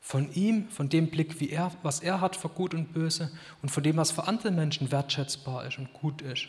Von 0.00 0.32
ihm, 0.32 0.70
von 0.70 0.88
dem 0.88 1.10
Blick, 1.10 1.40
wie 1.40 1.50
er, 1.50 1.72
was 1.82 2.00
er 2.00 2.20
hat 2.20 2.36
für 2.36 2.48
Gut 2.48 2.74
und 2.74 2.92
Böse 2.92 3.32
und 3.60 3.70
von 3.70 3.82
dem, 3.82 3.96
was 3.96 4.12
für 4.12 4.28
andere 4.28 4.52
Menschen 4.52 4.92
wertschätzbar 4.92 5.66
ist 5.66 5.78
und 5.78 5.92
gut 5.92 6.22
ist. 6.22 6.48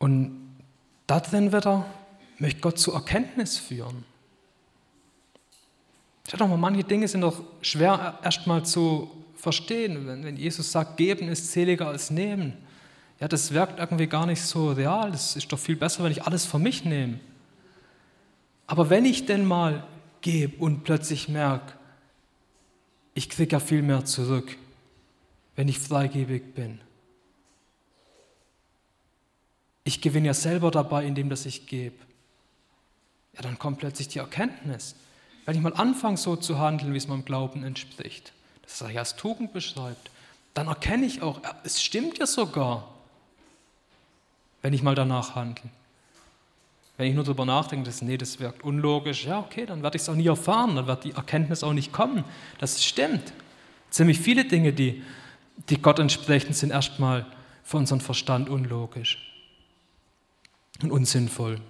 Und 0.00 0.56
darin 1.06 1.52
wieder 1.52 1.84
möchte 2.38 2.60
Gott 2.60 2.78
zur 2.78 2.94
Erkenntnis 2.94 3.58
führen. 3.58 4.04
Ich 6.26 6.32
doch 6.32 6.48
mal, 6.48 6.56
manche 6.56 6.84
Dinge 6.84 7.06
sind 7.06 7.20
doch 7.20 7.42
schwer 7.60 8.18
erstmal 8.22 8.64
zu 8.64 9.10
verstehen. 9.36 10.06
Wenn, 10.06 10.24
wenn 10.24 10.36
Jesus 10.36 10.72
sagt, 10.72 10.96
geben 10.96 11.28
ist 11.28 11.52
seliger 11.52 11.88
als 11.88 12.10
nehmen, 12.10 12.54
ja, 13.20 13.28
das 13.28 13.52
wirkt 13.52 13.78
irgendwie 13.78 14.06
gar 14.06 14.24
nicht 14.24 14.40
so 14.40 14.72
real. 14.72 15.12
Das 15.12 15.36
ist 15.36 15.52
doch 15.52 15.58
viel 15.58 15.76
besser, 15.76 16.02
wenn 16.02 16.12
ich 16.12 16.24
alles 16.24 16.46
für 16.46 16.58
mich 16.58 16.84
nehme. 16.84 17.20
Aber 18.66 18.88
wenn 18.88 19.04
ich 19.04 19.26
denn 19.26 19.44
mal 19.44 19.86
gebe 20.22 20.56
und 20.62 20.84
plötzlich 20.84 21.28
merke, 21.28 21.74
ich 23.12 23.28
kriege 23.28 23.52
ja 23.52 23.60
viel 23.60 23.82
mehr 23.82 24.06
zurück, 24.06 24.56
wenn 25.56 25.68
ich 25.68 25.78
freigebig 25.78 26.54
bin, 26.54 26.80
ich 29.84 30.00
gewinne 30.00 30.28
ja 30.28 30.34
selber 30.34 30.70
dabei, 30.70 31.04
indem 31.04 31.30
dass 31.30 31.46
ich 31.46 31.66
gebe. 31.66 31.96
Ja, 33.34 33.42
dann 33.42 33.58
kommt 33.58 33.78
plötzlich 33.78 34.08
die 34.08 34.18
Erkenntnis. 34.18 34.94
Wenn 35.46 35.56
ich 35.56 35.62
mal 35.62 35.74
anfange, 35.74 36.16
so 36.16 36.36
zu 36.36 36.58
handeln, 36.58 36.92
wie 36.92 36.98
es 36.98 37.08
meinem 37.08 37.24
Glauben 37.24 37.64
entspricht, 37.64 38.32
das 38.62 38.80
er 38.80 38.90
ja 38.90 39.00
als 39.00 39.16
Tugend 39.16 39.52
beschreibt, 39.52 40.10
dann 40.54 40.66
erkenne 40.66 41.06
ich 41.06 41.22
auch, 41.22 41.40
es 41.64 41.82
stimmt 41.82 42.18
ja 42.18 42.26
sogar, 42.26 42.88
wenn 44.62 44.72
ich 44.72 44.82
mal 44.82 44.94
danach 44.94 45.34
handle. 45.34 45.70
Wenn 46.96 47.08
ich 47.08 47.14
nur 47.14 47.24
darüber 47.24 47.46
nachdenke, 47.46 47.86
dass, 47.86 48.02
nee, 48.02 48.18
das 48.18 48.40
wirkt 48.40 48.62
unlogisch, 48.62 49.24
ja, 49.24 49.38
okay, 49.38 49.64
dann 49.64 49.82
werde 49.82 49.96
ich 49.96 50.02
es 50.02 50.08
auch 50.10 50.14
nie 50.14 50.26
erfahren, 50.26 50.76
dann 50.76 50.86
wird 50.86 51.04
die 51.04 51.12
Erkenntnis 51.12 51.64
auch 51.64 51.72
nicht 51.72 51.92
kommen. 51.92 52.24
Das 52.58 52.84
stimmt. 52.84 53.32
Ziemlich 53.88 54.18
viele 54.18 54.44
Dinge, 54.44 54.74
die, 54.74 55.02
die 55.70 55.80
Gott 55.80 55.98
entsprechen, 55.98 56.52
sind 56.52 56.70
erstmal 56.70 57.24
für 57.64 57.78
unseren 57.78 58.02
Verstand 58.02 58.50
unlogisch 58.50 59.29
und 60.82 60.90
unsinnvoll. 60.90 61.60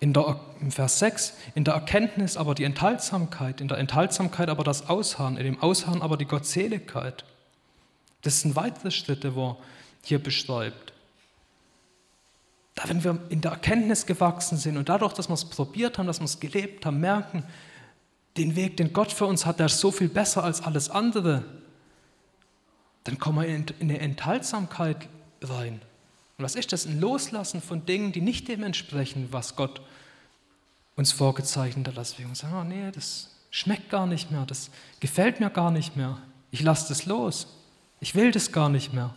In 0.00 0.12
der, 0.12 0.38
Im 0.60 0.70
Vers 0.70 1.00
6, 1.00 1.34
in 1.54 1.64
der 1.64 1.74
Erkenntnis 1.74 2.36
aber 2.36 2.54
die 2.54 2.64
Enthaltsamkeit, 2.64 3.60
in 3.60 3.68
der 3.68 3.78
Enthaltsamkeit 3.78 4.48
aber 4.48 4.62
das 4.62 4.88
Ausharren, 4.88 5.36
in 5.36 5.44
dem 5.44 5.60
Ausharren 5.60 6.02
aber 6.02 6.16
die 6.16 6.24
Gottseligkeit. 6.24 7.24
Das 8.22 8.40
sind 8.40 8.54
weitere 8.54 8.90
Schritte, 8.90 9.34
wo 9.34 9.50
er 9.50 9.56
hier 10.02 10.22
beschreibt. 10.22 10.92
Da, 12.74 12.88
wenn 12.88 13.02
wir 13.02 13.18
in 13.28 13.40
der 13.40 13.52
Erkenntnis 13.52 14.06
gewachsen 14.06 14.56
sind 14.56 14.76
und 14.76 14.88
dadurch, 14.88 15.12
dass 15.14 15.28
wir 15.28 15.34
es 15.34 15.44
probiert 15.44 15.98
haben, 15.98 16.06
dass 16.06 16.20
wir 16.20 16.26
es 16.26 16.38
gelebt 16.38 16.86
haben, 16.86 17.00
merken, 17.00 17.42
den 18.36 18.54
Weg, 18.54 18.76
den 18.76 18.92
Gott 18.92 19.12
für 19.12 19.26
uns 19.26 19.46
hat, 19.46 19.58
der 19.58 19.66
ist 19.66 19.80
so 19.80 19.90
viel 19.90 20.08
besser 20.08 20.44
als 20.44 20.62
alles 20.62 20.90
andere, 20.90 21.44
dann 23.08 23.18
kommen 23.18 23.38
wir 23.38 23.48
in 23.48 23.64
eine 23.80 24.00
Enthaltsamkeit 24.00 25.08
rein. 25.40 25.80
Und 26.36 26.44
was 26.44 26.56
ist 26.56 26.74
das? 26.74 26.84
Ein 26.84 27.00
Loslassen 27.00 27.62
von 27.62 27.86
Dingen, 27.86 28.12
die 28.12 28.20
nicht 28.20 28.48
dem 28.48 28.62
entsprechen, 28.62 29.28
was 29.30 29.56
Gott 29.56 29.80
uns 30.94 31.10
vorgezeichnet 31.12 31.88
hat, 31.88 31.96
dass 31.96 32.18
wir 32.18 32.26
uns 32.26 32.40
sagen, 32.40 32.54
oh 32.54 32.64
nee, 32.64 32.90
das 32.92 33.30
schmeckt 33.50 33.88
gar 33.88 34.06
nicht 34.06 34.30
mehr, 34.30 34.44
das 34.44 34.70
gefällt 35.00 35.40
mir 35.40 35.48
gar 35.48 35.70
nicht 35.70 35.96
mehr. 35.96 36.18
Ich 36.50 36.60
lasse 36.60 36.88
das 36.88 37.06
los. 37.06 37.46
Ich 38.00 38.14
will 38.14 38.30
das 38.30 38.52
gar 38.52 38.68
nicht 38.68 38.92
mehr. 38.92 39.14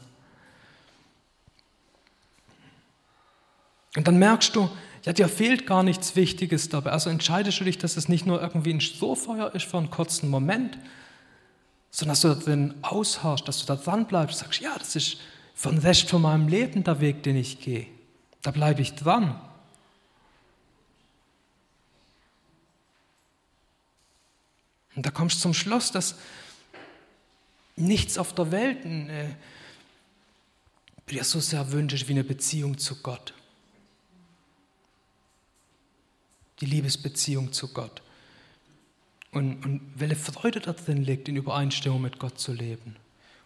Und 3.98 4.08
dann 4.08 4.20
merkst 4.20 4.56
du, 4.56 4.70
ja, 5.04 5.12
dir 5.12 5.28
fehlt 5.28 5.68
gar 5.68 5.84
nichts 5.84 6.16
Wichtiges 6.16 6.70
dabei. 6.70 6.92
Also 6.92 7.10
entscheidest 7.10 7.60
du 7.60 7.66
dich, 7.66 7.78
dass 7.78 7.98
es 7.98 8.08
nicht 8.08 8.26
nur 8.26 8.42
irgendwie 8.42 8.72
ein 8.72 8.80
Strohfeuer 8.80 9.54
ist 9.54 9.66
für 9.66 9.80
einen 9.80 9.90
kurzen 9.90 10.30
Moment, 10.30 10.78
sondern 11.92 12.14
dass 12.14 12.22
du 12.22 12.34
darin 12.34 12.74
ausharrst, 12.82 13.48
dass 13.48 13.60
du 13.60 13.66
da 13.66 13.76
dran 13.76 14.08
bleibst, 14.08 14.40
sagst, 14.40 14.62
ja, 14.62 14.78
das 14.78 14.96
ist 14.96 15.18
für 15.54 15.70
den 15.70 15.80
Rest 15.80 16.10
von 16.10 16.22
meinem 16.22 16.48
Leben 16.48 16.84
der 16.84 17.02
Weg, 17.02 17.22
den 17.24 17.36
ich 17.36 17.60
gehe. 17.60 17.86
Da 18.42 18.52
bleibe 18.52 18.82
ich 18.82 18.96
dran. 18.96 19.40
Und 24.96 25.06
da 25.06 25.12
kommst 25.12 25.38
du 25.38 25.42
zum 25.42 25.54
Schluss, 25.54 25.92
dass 25.92 26.16
nichts 27.76 28.18
auf 28.18 28.34
der 28.34 28.52
Welt 28.52 28.86
äh, 28.86 29.36
dir 31.10 31.24
so 31.24 31.40
sehr 31.40 31.72
wünscht 31.72 32.08
wie 32.08 32.14
eine 32.14 32.24
Beziehung 32.24 32.78
zu 32.78 33.02
Gott. 33.02 33.34
Die 36.62 36.66
Liebesbeziehung 36.66 37.52
zu 37.52 37.68
Gott. 37.70 38.02
Und, 39.32 39.65
und 39.65 39.82
welche 39.96 40.15
Freude 40.15 40.60
da 40.60 40.74
drin 40.74 41.04
liegt, 41.04 41.30
in 41.30 41.38
Übereinstimmung 41.38 42.02
mit 42.02 42.20
Gott 42.20 42.39
zu 42.39 42.52
leben. 42.54 42.96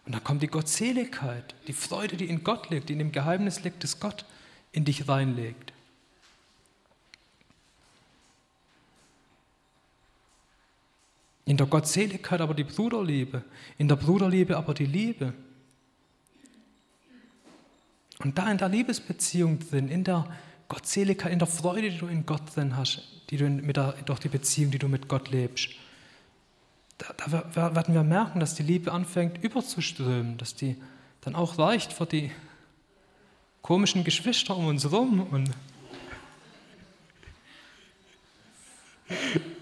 Und 0.05 0.13
dann 0.13 0.23
kommt 0.23 0.43
die 0.43 0.47
Gottseligkeit, 0.47 1.55
die 1.67 1.73
Freude, 1.73 2.17
die 2.17 2.25
in 2.25 2.43
Gott 2.43 2.69
liegt, 2.69 2.89
die 2.89 2.93
in 2.93 2.99
dem 2.99 3.11
Geheimnis 3.11 3.63
liegt, 3.63 3.83
das 3.83 3.99
Gott 3.99 4.25
in 4.71 4.85
dich 4.85 5.07
reinlegt. 5.07 5.73
In 11.45 11.57
der 11.57 11.67
Gottseligkeit 11.67 12.41
aber 12.41 12.55
die 12.55 12.63
Bruderliebe, 12.63 13.43
in 13.77 13.87
der 13.87 13.95
Bruderliebe 13.95 14.57
aber 14.57 14.73
die 14.73 14.87
Liebe. 14.87 15.33
Und 18.19 18.37
da 18.37 18.49
in 18.51 18.57
der 18.57 18.69
Liebesbeziehung 18.69 19.59
drin, 19.59 19.89
in 19.89 20.03
der 20.03 20.27
Gottseligkeit, 20.67 21.31
in 21.31 21.39
der 21.39 21.47
Freude, 21.47 21.89
die 21.89 21.97
du 21.97 22.07
in 22.07 22.25
Gott 22.25 22.55
drin 22.55 22.75
hast, 22.75 23.01
die 23.29 23.37
du 23.37 23.49
mit 23.49 23.77
der, 23.77 23.93
durch 24.05 24.19
die 24.19 24.29
Beziehung, 24.29 24.71
die 24.71 24.79
du 24.79 24.87
mit 24.87 25.07
Gott 25.07 25.29
lebst, 25.29 25.69
da, 26.97 27.43
da 27.53 27.75
werden 27.75 27.93
wir 27.93 28.03
merken, 28.03 28.39
dass 28.39 28.55
die 28.55 28.63
Liebe 28.63 28.91
anfängt 28.91 29.43
überzuströmen, 29.43 30.37
dass 30.37 30.55
die 30.55 30.77
dann 31.21 31.35
auch 31.35 31.57
reicht 31.57 31.91
für 31.91 32.05
die 32.05 32.31
komischen 33.61 34.03
Geschwister 34.03 34.55
um 34.55 34.67
uns 34.67 34.91
rum 34.91 35.27
und 35.31 35.51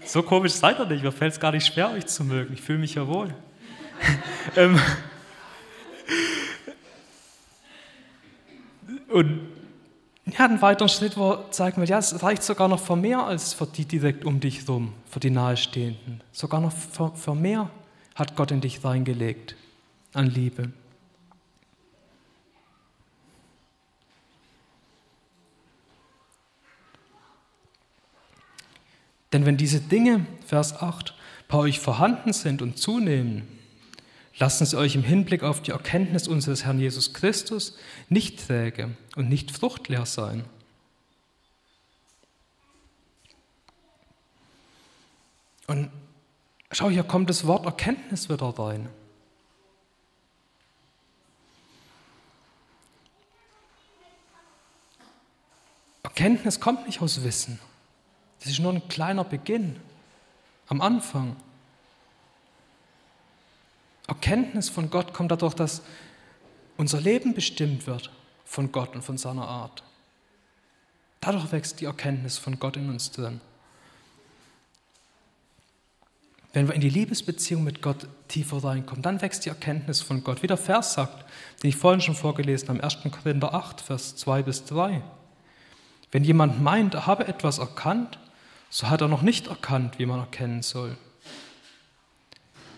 So 0.06 0.22
komisch 0.22 0.52
seid 0.52 0.78
ihr 0.78 0.86
nicht, 0.86 1.02
mir 1.02 1.12
fällt 1.12 1.32
es 1.32 1.40
gar 1.40 1.52
nicht 1.52 1.66
schwer, 1.66 1.90
euch 1.90 2.06
zu 2.06 2.24
mögen. 2.24 2.54
Ich 2.54 2.62
fühle 2.62 2.78
mich 2.78 2.94
ja 2.94 3.06
wohl. 3.08 3.34
ähm, 4.56 4.78
und 9.08 9.53
ja, 10.26 10.44
einen 10.46 10.62
weiteren 10.62 10.88
Schritt, 10.88 11.16
wo 11.16 11.36
zeigen 11.50 11.80
wir, 11.80 11.88
ja, 11.88 11.98
es 11.98 12.22
reicht 12.22 12.42
sogar 12.42 12.68
noch 12.68 12.80
für 12.80 12.96
mehr 12.96 13.24
als 13.24 13.52
für 13.52 13.66
die 13.66 13.84
direkt 13.84 14.24
um 14.24 14.40
dich 14.40 14.66
rum, 14.68 14.92
für 15.08 15.20
die 15.20 15.30
Nahestehenden. 15.30 16.22
Sogar 16.32 16.60
noch 16.60 16.72
für, 16.72 17.14
für 17.14 17.34
mehr 17.34 17.70
hat 18.14 18.36
Gott 18.36 18.50
in 18.50 18.60
dich 18.60 18.84
reingelegt 18.84 19.56
an 20.12 20.26
Liebe. 20.26 20.72
Denn 29.32 29.44
wenn 29.46 29.56
diese 29.56 29.80
Dinge, 29.80 30.24
Vers 30.46 30.80
8, 30.80 31.12
bei 31.48 31.58
euch 31.58 31.80
vorhanden 31.80 32.32
sind 32.32 32.62
und 32.62 32.78
zunehmen, 32.78 33.48
lassen 34.38 34.66
sie 34.66 34.76
euch 34.76 34.94
im 34.94 35.04
Hinblick 35.04 35.42
auf 35.42 35.62
die 35.62 35.70
Erkenntnis 35.70 36.28
unseres 36.28 36.64
Herrn 36.64 36.80
Jesus 36.80 37.12
Christus 37.12 37.76
nicht 38.08 38.46
träge 38.46 38.96
und 39.16 39.28
nicht 39.28 39.50
fruchtleer 39.50 40.06
sein. 40.06 40.44
Und 45.66 45.90
schau, 46.70 46.90
hier 46.90 47.04
kommt 47.04 47.30
das 47.30 47.46
Wort 47.46 47.64
Erkenntnis 47.64 48.28
wieder 48.28 48.46
rein. 48.58 48.88
Erkenntnis 56.02 56.60
kommt 56.60 56.86
nicht 56.86 57.00
aus 57.00 57.24
Wissen. 57.24 57.58
Das 58.38 58.50
ist 58.50 58.60
nur 58.60 58.72
ein 58.72 58.86
kleiner 58.88 59.24
Beginn 59.24 59.80
am 60.68 60.80
Anfang. 60.80 61.34
Erkenntnis 64.06 64.68
von 64.68 64.90
Gott 64.90 65.14
kommt 65.14 65.30
dadurch, 65.30 65.54
dass 65.54 65.82
unser 66.76 67.00
Leben 67.00 67.34
bestimmt 67.34 67.86
wird 67.86 68.10
von 68.44 68.72
Gott 68.72 68.94
und 68.94 69.02
von 69.02 69.16
seiner 69.16 69.48
Art. 69.48 69.82
Dadurch 71.20 71.52
wächst 71.52 71.80
die 71.80 71.86
Erkenntnis 71.86 72.36
von 72.36 72.58
Gott 72.58 72.76
in 72.76 72.90
uns 72.90 73.10
drin. 73.10 73.40
Wenn 76.52 76.68
wir 76.68 76.74
in 76.74 76.80
die 76.80 76.90
Liebesbeziehung 76.90 77.64
mit 77.64 77.82
Gott 77.82 78.06
tiefer 78.28 78.62
reinkommen, 78.62 79.02
dann 79.02 79.22
wächst 79.22 79.44
die 79.44 79.48
Erkenntnis 79.48 80.02
von 80.02 80.22
Gott. 80.22 80.42
Wie 80.42 80.46
der 80.46 80.56
Vers 80.56 80.94
sagt, 80.94 81.24
den 81.62 81.70
ich 81.70 81.76
vorhin 81.76 82.00
schon 82.00 82.14
vorgelesen 82.14 82.68
habe, 82.68 82.84
1. 82.84 82.98
Korinther 83.10 83.54
8, 83.54 83.80
Vers 83.80 84.14
2 84.16 84.42
bis 84.42 84.64
3. 84.66 85.02
Wenn 86.12 86.22
jemand 86.22 86.62
meint, 86.62 86.94
er 86.94 87.06
habe 87.06 87.26
etwas 87.26 87.58
erkannt, 87.58 88.20
so 88.70 88.88
hat 88.88 89.00
er 89.00 89.08
noch 89.08 89.22
nicht 89.22 89.48
erkannt, 89.48 89.98
wie 89.98 90.06
man 90.06 90.20
erkennen 90.20 90.62
soll. 90.62 90.96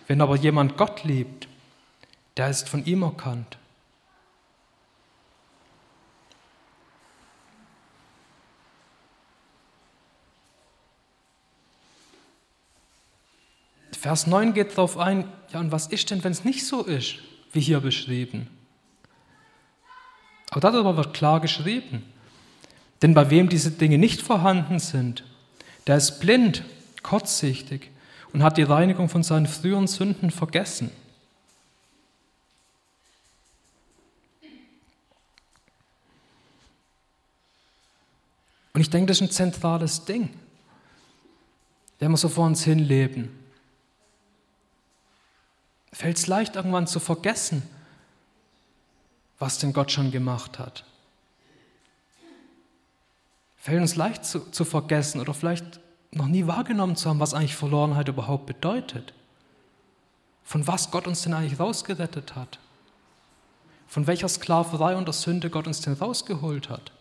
Wenn 0.07 0.21
aber 0.21 0.37
jemand 0.37 0.77
Gott 0.77 1.05
liebt, 1.05 1.49
der 2.37 2.51
ist 2.51 2.69
von 2.69 2.85
ihm 2.85 3.03
erkannt. 3.03 3.59
Vers 13.93 14.27
9 14.29 14.55
geht 14.55 14.73
darauf 14.73 14.99
ein, 14.99 15.25
ja 15.53 15.59
und 15.59 15.73
was 15.73 15.89
ist 15.89 16.11
denn, 16.11 16.23
wenn 16.23 16.31
es 16.31 16.45
nicht 16.45 16.65
so 16.65 16.85
ist, 16.85 17.17
wie 17.53 17.61
hier 17.61 17.81
beschrieben? 17.81 18.49
Auch 20.53 20.61
darüber 20.61 20.97
wird 20.97 21.13
klar 21.13 21.41
geschrieben. 21.41 22.05
Denn 23.03 23.15
bei 23.15 23.31
wem 23.31 23.49
diese 23.49 23.73
Dinge 23.73 23.99
nicht 23.99 24.23
vorhanden 24.23 24.79
sind, 24.79 25.25
der 25.87 25.97
ist 25.97 26.21
blind, 26.21 26.63
kurzsichtig 27.03 27.91
und 28.37 28.43
hat 28.43 28.59
die 28.59 28.65
Reinigung 28.65 29.09
von 29.09 29.23
seinen 29.23 29.47
früheren 29.47 29.87
Sünden 29.87 30.31
vergessen. 30.31 30.91
Und 38.75 38.83
ich 38.83 38.91
denke, 38.91 39.07
das 39.07 39.23
ist 39.23 39.23
ein 39.23 39.31
zentrales 39.31 40.05
Ding, 40.05 40.29
wenn 41.99 42.11
wir 42.11 42.19
so 42.19 42.29
vor 42.29 42.45
uns 42.45 42.63
hin 42.63 42.79
leben. 42.79 43.31
Fällt 45.91 46.19
es 46.19 46.27
leicht, 46.27 46.57
irgendwann 46.57 46.87
zu 46.87 47.01
vergessen, 47.01 47.63
was 49.39 49.57
denn 49.57 49.73
Gott 49.73 49.91
schon 49.91 50.11
gemacht 50.11 50.59
hat 50.59 50.85
fällt 53.67 53.81
uns 53.81 53.97
leicht 53.97 54.25
zu, 54.25 54.49
zu 54.53 54.65
vergessen 54.65 55.21
oder 55.21 55.35
vielleicht 55.35 55.81
noch 56.17 56.29
nie 56.29 56.47
wahrgenommen 56.47 56.97
zu 56.97 57.09
haben, 57.09 57.21
was 57.21 57.35
eigentlich 57.35 57.57
Verlorenheit 57.57 58.09
überhaupt 58.09 58.47
bedeutet. 58.47 59.13
Von 60.45 60.67
was 60.67 60.91
Gott 60.91 61.07
uns 61.07 61.23
denn 61.23 61.35
eigentlich 61.35 61.59
rausgerettet 61.59 62.35
hat. 62.35 62.59
Von 63.87 64.07
welcher 64.07 64.29
Sklaverei 64.29 64.97
und 64.97 65.07
der 65.07 65.13
Sünde 65.13 65.51
Gott 65.51 65.67
uns 65.67 65.81
denn 65.81 65.95
rausgeholt 65.95 66.69
hat. 66.69 66.93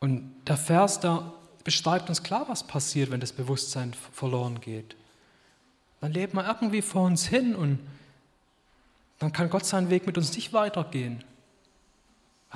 Und 0.00 0.32
der 0.46 0.56
Vers, 0.56 1.00
da 1.00 1.32
beschreibt 1.64 2.08
uns 2.08 2.22
klar, 2.22 2.48
was 2.48 2.64
passiert, 2.64 3.10
wenn 3.10 3.20
das 3.20 3.32
Bewusstsein 3.32 3.92
verloren 4.12 4.60
geht. 4.60 4.94
Dann 6.00 6.12
lebt 6.12 6.34
man 6.34 6.46
irgendwie 6.46 6.82
vor 6.82 7.02
uns 7.02 7.26
hin 7.26 7.56
und 7.56 7.80
dann 9.18 9.32
kann 9.32 9.50
Gott 9.50 9.64
seinen 9.64 9.90
Weg 9.90 10.06
mit 10.06 10.18
uns 10.18 10.34
nicht 10.36 10.52
weitergehen. 10.52 11.24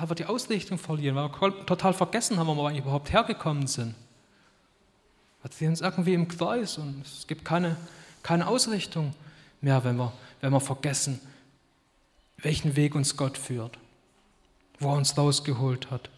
Wir 0.09 0.15
die 0.15 0.25
Ausrichtung 0.25 0.77
verlieren, 0.77 1.15
weil 1.15 1.29
wir 1.29 1.65
total 1.65 1.93
vergessen 1.93 2.37
haben, 2.37 2.47
wo 2.47 2.63
wir 2.63 2.77
überhaupt 2.77 3.11
hergekommen 3.11 3.67
sind. 3.67 3.95
Wir 5.43 5.51
sehen 5.51 5.69
uns 5.69 5.81
irgendwie 5.81 6.13
im 6.13 6.27
Kreis 6.27 6.77
und 6.77 7.05
es 7.05 7.27
gibt 7.27 7.45
keine, 7.45 7.77
keine 8.23 8.47
Ausrichtung 8.47 9.13
mehr, 9.61 9.83
wenn 9.83 9.97
wir, 9.97 10.11
wenn 10.41 10.51
wir 10.51 10.59
vergessen, 10.59 11.19
welchen 12.37 12.75
Weg 12.75 12.95
uns 12.95 13.15
Gott 13.17 13.37
führt, 13.37 13.77
wo 14.79 14.89
er 14.89 14.97
uns 14.97 15.17
rausgeholt 15.17 15.91
hat. 15.91 16.09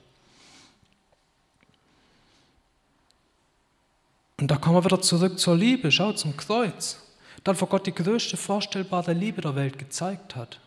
Und 4.39 4.51
da 4.51 4.58
kommen 4.58 4.76
wir 4.76 4.86
wieder 4.86 5.01
zurück 5.01 5.39
zur 5.39 5.55
Liebe, 5.55 5.91
schau 5.91 6.14
zum 6.14 6.36
Kreuz 6.36 7.03
dann 7.43 7.55
vor 7.55 7.68
Gott 7.68 7.86
die 7.86 7.93
größte 7.93 8.38
vorstellbare 8.38 9.14
Liebe 9.14 9.41
der 9.41 9.55
Welt 9.55 9.78
gezeigt 9.78 10.36
hat. 10.36 10.60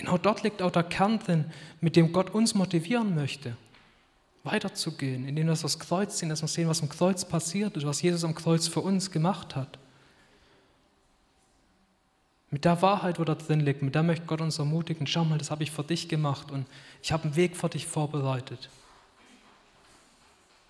Genau 0.00 0.16
dort 0.16 0.42
liegt 0.42 0.62
auch 0.62 0.70
der 0.70 0.82
Kern 0.82 1.18
drin, 1.18 1.44
mit 1.82 1.94
dem 1.94 2.10
Gott 2.10 2.30
uns 2.30 2.54
motivieren 2.54 3.14
möchte, 3.14 3.54
weiterzugehen, 4.44 5.28
indem 5.28 5.48
wir 5.48 5.54
das 5.54 5.78
Kreuz 5.78 6.18
sehen, 6.18 6.30
dass 6.30 6.40
wir 6.40 6.48
sehen, 6.48 6.68
was 6.70 6.80
am 6.80 6.88
Kreuz 6.88 7.26
passiert 7.26 7.76
ist, 7.76 7.84
was 7.84 8.00
Jesus 8.00 8.24
am 8.24 8.34
Kreuz 8.34 8.66
für 8.66 8.80
uns 8.80 9.10
gemacht 9.10 9.56
hat. 9.56 9.78
Mit 12.50 12.64
der 12.64 12.80
Wahrheit, 12.80 13.18
wo 13.18 13.24
da 13.24 13.34
drin 13.34 13.60
liegt, 13.60 13.82
mit 13.82 13.94
der 13.94 14.02
möchte 14.02 14.24
Gott 14.24 14.40
uns 14.40 14.58
ermutigen, 14.58 15.06
schau 15.06 15.26
mal, 15.26 15.36
das 15.36 15.50
habe 15.50 15.64
ich 15.64 15.70
für 15.70 15.84
dich 15.84 16.08
gemacht 16.08 16.50
und 16.50 16.66
ich 17.02 17.12
habe 17.12 17.24
einen 17.24 17.36
Weg 17.36 17.54
für 17.54 17.68
dich 17.68 17.86
vorbereitet. 17.86 18.70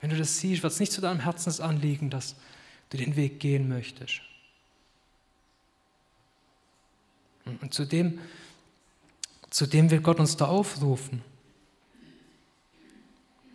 Wenn 0.00 0.10
du 0.10 0.16
das 0.16 0.40
siehst, 0.40 0.64
wird 0.64 0.72
es 0.72 0.80
nicht 0.80 0.90
zu 0.90 1.00
deinem 1.00 1.20
Herzensanliegen, 1.20 2.10
dass 2.10 2.34
du 2.88 2.96
den 2.96 3.14
Weg 3.14 3.38
gehen 3.38 3.68
möchtest. 3.68 4.22
Und 7.44 7.72
zu 7.72 7.84
dem, 7.84 8.18
zu 9.50 9.66
dem 9.66 9.90
will 9.90 10.00
Gott 10.00 10.20
uns 10.20 10.36
da 10.36 10.46
aufrufen. 10.46 11.22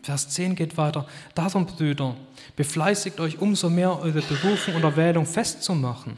Vers 0.04 0.30
10 0.30 0.54
geht 0.54 0.78
weiter. 0.78 1.08
Darum, 1.34 1.66
Brüder, 1.66 2.16
befleißigt 2.56 3.20
euch 3.20 3.40
umso 3.40 3.72
mehr, 3.72 4.00
eure 4.00 4.22
Berufung 4.22 4.76
und 4.76 4.84
Erwählung 4.84 5.26
festzumachen. 5.26 6.18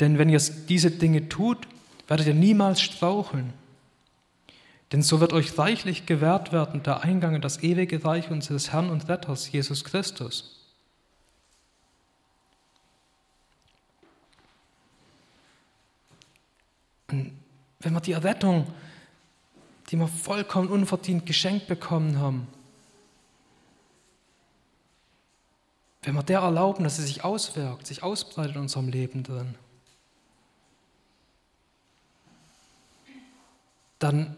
Denn 0.00 0.18
wenn 0.18 0.28
ihr 0.28 0.40
diese 0.68 0.90
Dinge 0.90 1.28
tut, 1.28 1.68
werdet 2.08 2.26
ihr 2.26 2.34
niemals 2.34 2.80
straucheln. 2.80 3.52
Denn 4.90 5.02
so 5.02 5.20
wird 5.20 5.32
euch 5.32 5.56
reichlich 5.56 6.06
gewährt 6.06 6.52
werden 6.52 6.82
der 6.82 7.02
Eingang 7.02 7.34
in 7.36 7.42
das 7.42 7.62
ewige 7.62 8.04
Reich 8.04 8.30
unseres 8.30 8.72
Herrn 8.72 8.90
und 8.90 9.08
Retters, 9.08 9.52
Jesus 9.52 9.84
Christus. 9.84 10.58
Und 17.10 17.37
wenn 17.80 17.92
wir 17.92 18.00
die 18.00 18.12
Errettung, 18.12 18.66
die 19.90 19.96
wir 19.96 20.08
vollkommen 20.08 20.68
unverdient 20.68 21.26
geschenkt 21.26 21.66
bekommen 21.66 22.18
haben, 22.18 22.48
wenn 26.02 26.14
wir 26.14 26.22
der 26.22 26.40
erlauben, 26.40 26.84
dass 26.84 26.96
sie 26.96 27.02
sich 27.02 27.24
auswirkt, 27.24 27.86
sich 27.86 28.02
ausbreitet 28.02 28.56
in 28.56 28.62
unserem 28.62 28.88
Leben 28.88 29.22
drin, 29.22 29.54
dann 33.98 34.36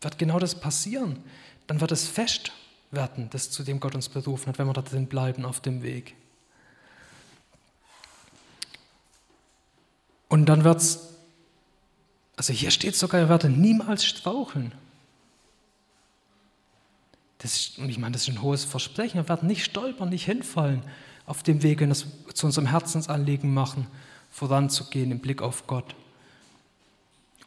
wird 0.00 0.18
genau 0.18 0.38
das 0.38 0.58
passieren. 0.58 1.22
Dann 1.66 1.80
wird 1.80 1.92
es 1.92 2.06
fest 2.08 2.52
werden, 2.90 3.28
das 3.30 3.50
zu 3.50 3.62
dem 3.62 3.80
Gott 3.80 3.94
uns 3.94 4.08
berufen 4.08 4.48
hat, 4.48 4.58
wenn 4.58 4.66
wir 4.66 4.72
da 4.72 4.82
drin 4.82 5.06
bleiben 5.06 5.44
auf 5.44 5.60
dem 5.60 5.82
Weg. 5.82 6.14
Und 10.28 10.46
dann 10.46 10.64
wird 10.64 10.78
es, 10.78 11.17
also 12.38 12.52
hier 12.52 12.70
steht 12.70 12.94
sogar, 12.94 13.20
ihr 13.20 13.28
werdet 13.28 13.56
niemals 13.56 14.04
straucheln. 14.04 14.72
Das 17.38 17.54
ist, 17.56 17.78
und 17.78 17.88
ich 17.88 17.98
meine, 17.98 18.12
das 18.12 18.22
ist 18.22 18.28
ein 18.28 18.42
hohes 18.42 18.64
Versprechen. 18.64 19.16
Wir 19.16 19.28
werden 19.28 19.48
nicht 19.48 19.64
stolpern, 19.64 20.08
nicht 20.08 20.24
hinfallen 20.24 20.82
auf 21.26 21.42
dem 21.42 21.64
Weg, 21.64 21.80
wenn 21.80 21.88
wir 21.88 21.96
zu 22.34 22.46
unserem 22.46 22.68
Herzensanliegen 22.68 23.52
machen, 23.52 23.88
voranzugehen 24.30 25.10
im 25.10 25.18
Blick 25.18 25.42
auf 25.42 25.66
Gott 25.66 25.96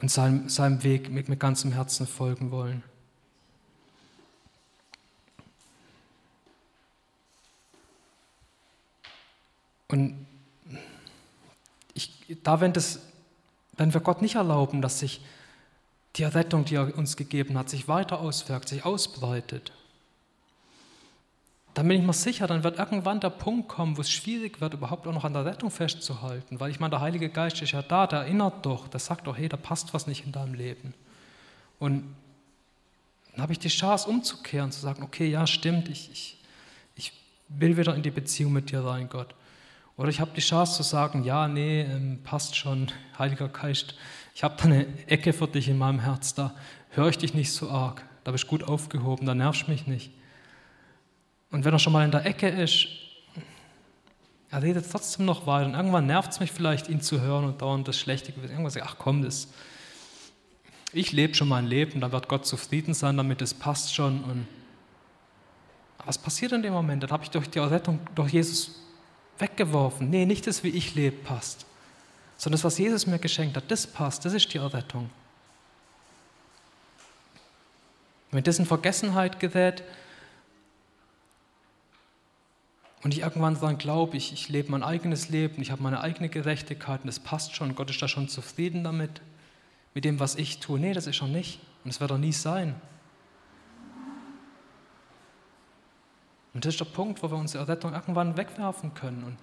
und 0.01 0.11
seinem, 0.11 0.49
seinem 0.49 0.83
Weg 0.83 1.09
mit, 1.09 1.29
mit 1.29 1.39
ganzem 1.39 1.71
Herzen 1.71 2.05
folgen 2.05 2.51
wollen. 2.51 2.83
Und 9.87 10.25
ich, 11.93 12.11
da, 12.43 12.59
wenn, 12.59 12.73
das, 12.73 12.99
wenn 13.82 13.95
wir 13.95 14.01
Gott 14.01 14.21
nicht 14.21 14.36
erlauben, 14.36 14.84
dass 14.84 14.99
sich 14.99 15.21
die 16.15 16.21
Errettung, 16.21 16.65
die 16.65 16.75
er 16.75 16.95
uns 16.95 17.17
gegeben 17.17 17.57
hat, 17.57 17.67
sich 17.67 17.88
weiter 17.88 18.19
auswirkt, 18.19 18.69
sich 18.69 18.86
ausbreitet, 18.86 19.71
dann 21.73 21.88
bin 21.88 21.99
ich 21.99 22.05
mir 22.05 22.13
sicher, 22.13 22.45
dann 22.45 22.63
wird 22.63 22.77
irgendwann 22.77 23.21
der 23.21 23.32
Punkt 23.32 23.69
kommen, 23.69 23.97
wo 23.97 24.01
es 24.01 24.11
schwierig 24.11 24.61
wird, 24.61 24.75
überhaupt 24.75 25.07
auch 25.07 25.13
noch 25.13 25.23
an 25.23 25.34
der 25.34 25.45
Rettung 25.45 25.71
festzuhalten. 25.71 26.59
Weil 26.59 26.69
ich 26.69 26.79
meine, 26.79 26.91
der 26.91 27.01
Heilige 27.01 27.29
Geist 27.29 27.59
ist 27.63 27.71
ja 27.71 27.82
da, 27.82 28.05
der 28.05 28.19
erinnert 28.19 28.63
doch, 28.67 28.88
der 28.88 28.99
sagt 28.99 29.25
doch, 29.25 29.36
hey, 29.36 29.49
da 29.49 29.57
passt 29.57 29.95
was 29.95 30.05
nicht 30.05 30.27
in 30.27 30.32
deinem 30.32 30.53
Leben. 30.53 30.93
Und 31.79 32.15
dann 33.32 33.41
habe 33.41 33.53
ich 33.53 33.59
die 33.59 33.69
Chance 33.69 34.07
umzukehren, 34.07 34.71
zu 34.71 34.79
sagen, 34.79 35.01
okay, 35.01 35.27
ja, 35.27 35.47
stimmt, 35.47 35.89
ich, 35.89 36.11
ich, 36.11 36.38
ich 36.95 37.13
will 37.47 37.77
wieder 37.77 37.95
in 37.95 38.03
die 38.03 38.11
Beziehung 38.11 38.53
mit 38.53 38.69
dir 38.69 38.86
rein, 38.86 39.09
Gott. 39.09 39.34
Oder 39.97 40.09
ich 40.09 40.19
habe 40.19 40.31
die 40.35 40.41
Chance 40.41 40.77
zu 40.77 40.83
sagen, 40.83 41.23
ja, 41.23 41.47
nee, 41.47 41.81
ähm, 41.81 42.19
passt 42.23 42.55
schon, 42.55 42.87
Heiliger 43.19 43.49
Geist, 43.49 43.95
ich 44.33 44.43
habe 44.43 44.55
da 44.57 44.63
eine 44.65 44.87
Ecke 45.07 45.33
für 45.33 45.47
dich 45.47 45.67
in 45.67 45.77
meinem 45.77 45.99
Herz, 45.99 46.33
da 46.33 46.55
höre 46.89 47.09
ich 47.09 47.17
dich 47.17 47.33
nicht 47.33 47.51
so 47.51 47.69
arg, 47.69 48.03
da 48.23 48.31
bist 48.31 48.45
du 48.45 48.47
gut 48.47 48.63
aufgehoben, 48.63 49.25
da 49.25 49.35
nervst 49.35 49.67
mich 49.67 49.87
nicht. 49.87 50.11
Und 51.51 51.65
wenn 51.65 51.73
er 51.73 51.79
schon 51.79 51.93
mal 51.93 52.05
in 52.05 52.11
der 52.11 52.25
Ecke 52.25 52.47
ist, 52.47 52.87
er 54.51 54.61
redet 54.61 54.89
trotzdem 54.91 55.25
noch 55.25 55.47
weiter. 55.47 55.65
Und 55.65 55.75
irgendwann 55.75 56.07
nervt 56.07 56.31
es 56.31 56.39
mich 56.39 56.51
vielleicht, 56.51 56.89
ihn 56.89 57.01
zu 57.01 57.21
hören 57.21 57.45
und 57.45 57.61
dauernd 57.61 57.87
das 57.87 57.97
Schlechte. 57.97 58.33
Irgendwann 58.41 58.69
sagt, 58.69 58.85
ach 58.85 58.95
komm, 58.97 59.21
das, 59.21 59.47
ich 60.91 61.13
lebe 61.13 61.33
schon 61.35 61.47
mein 61.47 61.67
Leben, 61.67 62.01
dann 62.01 62.11
wird 62.11 62.27
Gott 62.27 62.45
zufrieden 62.45 62.93
sein 62.93 63.15
damit, 63.15 63.41
es 63.41 63.53
passt 63.53 63.95
schon. 63.95 64.23
Und 64.23 64.47
was 66.05 66.17
passiert 66.17 66.51
in 66.51 66.63
dem 66.63 66.73
Moment? 66.73 67.03
Dann 67.03 67.11
habe 67.11 67.23
ich 67.23 67.29
durch 67.29 67.49
die 67.49 67.59
Errettung, 67.59 67.99
durch 68.13 68.33
Jesus 68.33 68.81
weggeworfen. 69.41 70.09
Nee, 70.09 70.25
nicht 70.25 70.47
das, 70.47 70.63
wie 70.63 70.69
ich 70.69 70.95
lebe, 70.95 71.17
passt. 71.17 71.65
Sondern 72.37 72.57
das, 72.57 72.63
was 72.63 72.77
Jesus 72.77 73.07
mir 73.07 73.19
geschenkt 73.19 73.57
hat, 73.57 73.69
das 73.69 73.85
passt, 73.85 74.25
das 74.25 74.33
ist 74.33 74.53
die 74.53 74.57
Errettung. 74.57 75.09
Wenn 78.31 78.43
das 78.43 78.59
in 78.59 78.65
Vergessenheit 78.65 79.39
gerät, 79.39 79.83
und 83.03 83.13
ich 83.13 83.21
irgendwann 83.21 83.59
dann 83.59 83.77
glaube, 83.77 84.15
ich, 84.15 84.31
ich 84.31 84.47
lebe 84.49 84.71
mein 84.71 84.83
eigenes 84.83 85.29
Leben, 85.29 85.61
ich 85.61 85.71
habe 85.71 85.81
meine 85.81 86.01
eigene 86.01 86.29
Gerechtigkeit 86.29 87.01
und 87.01 87.07
das 87.07 87.19
passt 87.19 87.55
schon, 87.55 87.75
Gott 87.75 87.89
ist 87.89 88.01
da 88.01 88.07
schon 88.07 88.29
zufrieden 88.29 88.83
damit, 88.83 89.21
mit 89.93 90.05
dem, 90.05 90.19
was 90.19 90.35
ich 90.35 90.59
tue. 90.59 90.79
Nee, 90.79 90.93
das 90.93 91.07
ist 91.07 91.21
er 91.21 91.27
nicht 91.27 91.59
und 91.83 91.91
das 91.91 91.99
wird 91.99 92.11
er 92.11 92.17
nie 92.17 92.31
sein. 92.31 92.75
Und 96.53 96.65
das 96.65 96.73
ist 96.73 96.79
der 96.79 96.85
Punkt, 96.85 97.23
wo 97.23 97.31
wir 97.31 97.37
unsere 97.37 97.63
Errettung 97.63 97.93
irgendwann 97.93 98.35
wegwerfen 98.35 98.93
können. 98.93 99.23
Und 99.23 99.37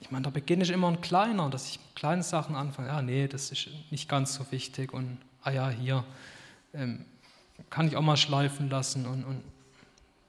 ich 0.00 0.10
meine, 0.10 0.24
der 0.24 0.30
Beginn 0.30 0.60
ist 0.60 0.70
immer 0.70 0.88
ein 0.88 1.00
kleiner, 1.00 1.48
dass 1.48 1.68
ich 1.68 1.78
mit 1.78 1.96
kleinen 1.96 2.22
Sachen 2.22 2.56
anfange. 2.56 2.88
Ja, 2.88 3.00
nee, 3.00 3.28
das 3.28 3.50
ist 3.52 3.68
nicht 3.90 4.08
ganz 4.08 4.34
so 4.34 4.50
wichtig. 4.50 4.92
Und, 4.92 5.18
ah 5.42 5.50
ja, 5.50 5.70
hier 5.70 6.04
ähm, 6.74 7.06
kann 7.70 7.86
ich 7.86 7.96
auch 7.96 8.02
mal 8.02 8.16
schleifen 8.16 8.68
lassen. 8.68 9.06
Und, 9.06 9.24
und 9.24 9.42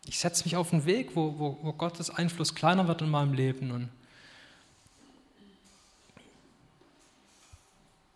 ich 0.06 0.20
setze 0.20 0.46
mich 0.46 0.56
auf 0.56 0.72
einen 0.72 0.86
Weg, 0.86 1.16
wo, 1.16 1.38
wo, 1.38 1.58
wo 1.62 1.74
Gottes 1.74 2.10
Einfluss 2.10 2.56
kleiner 2.56 2.88
wird 2.88 3.02
in 3.02 3.10
meinem 3.10 3.34
Leben. 3.34 3.72
Und 3.72 3.90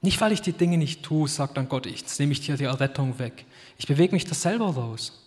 nicht, 0.02 0.22
weil 0.22 0.32
ich 0.32 0.42
die 0.42 0.54
Dinge 0.54 0.78
nicht 0.78 1.04
tue, 1.04 1.28
sagt 1.28 1.58
dann 1.58 1.68
Gott, 1.68 1.86
jetzt 1.86 2.20
nehme 2.20 2.32
ich 2.32 2.42
dir 2.42 2.56
die 2.56 2.66
Errettung 2.66 3.20
weg. 3.20 3.46
Ich 3.78 3.88
bewege 3.88 4.14
mich 4.14 4.26
da 4.26 4.36
selber 4.36 4.68
raus. 4.68 5.27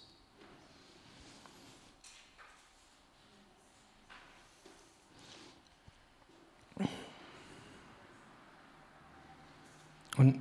Und 10.21 10.39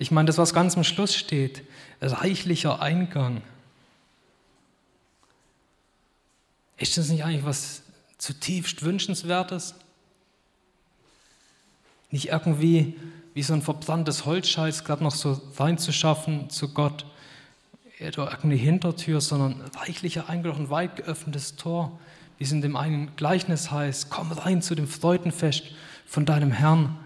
ich 0.00 0.10
meine, 0.10 0.26
das, 0.26 0.36
was 0.36 0.52
ganz 0.52 0.76
am 0.76 0.82
Schluss 0.82 1.14
steht, 1.14 1.62
reichlicher 2.00 2.82
Eingang. 2.82 3.40
Ist 6.76 6.98
das 6.98 7.08
nicht 7.08 7.22
eigentlich 7.22 7.44
was 7.44 7.82
zutiefst 8.18 8.82
Wünschenswertes? 8.82 9.76
Nicht 12.10 12.30
irgendwie 12.30 12.96
wie 13.32 13.44
so 13.44 13.54
ein 13.54 13.62
verbranntes 13.62 14.24
Holzscheiß 14.24 14.82
gerade 14.82 15.04
noch 15.04 15.14
so 15.14 15.40
reinzuschaffen 15.56 16.50
zu 16.50 16.74
Gott 16.74 17.06
oder 18.00 18.24
irgendeine 18.24 18.56
Hintertür, 18.56 19.20
sondern 19.20 19.60
reichlicher 19.76 20.28
Eingang, 20.28 20.56
ein 20.56 20.70
weit 20.70 20.96
geöffnetes 20.96 21.54
Tor, 21.54 21.96
wie 22.38 22.44
es 22.44 22.50
in 22.50 22.60
dem 22.60 22.74
einen 22.74 23.14
Gleichnis 23.14 23.70
heißt, 23.70 24.10
komm 24.10 24.32
rein 24.32 24.62
zu 24.62 24.74
dem 24.74 24.88
Freudenfest 24.88 25.62
von 26.06 26.26
deinem 26.26 26.50
Herrn. 26.50 26.98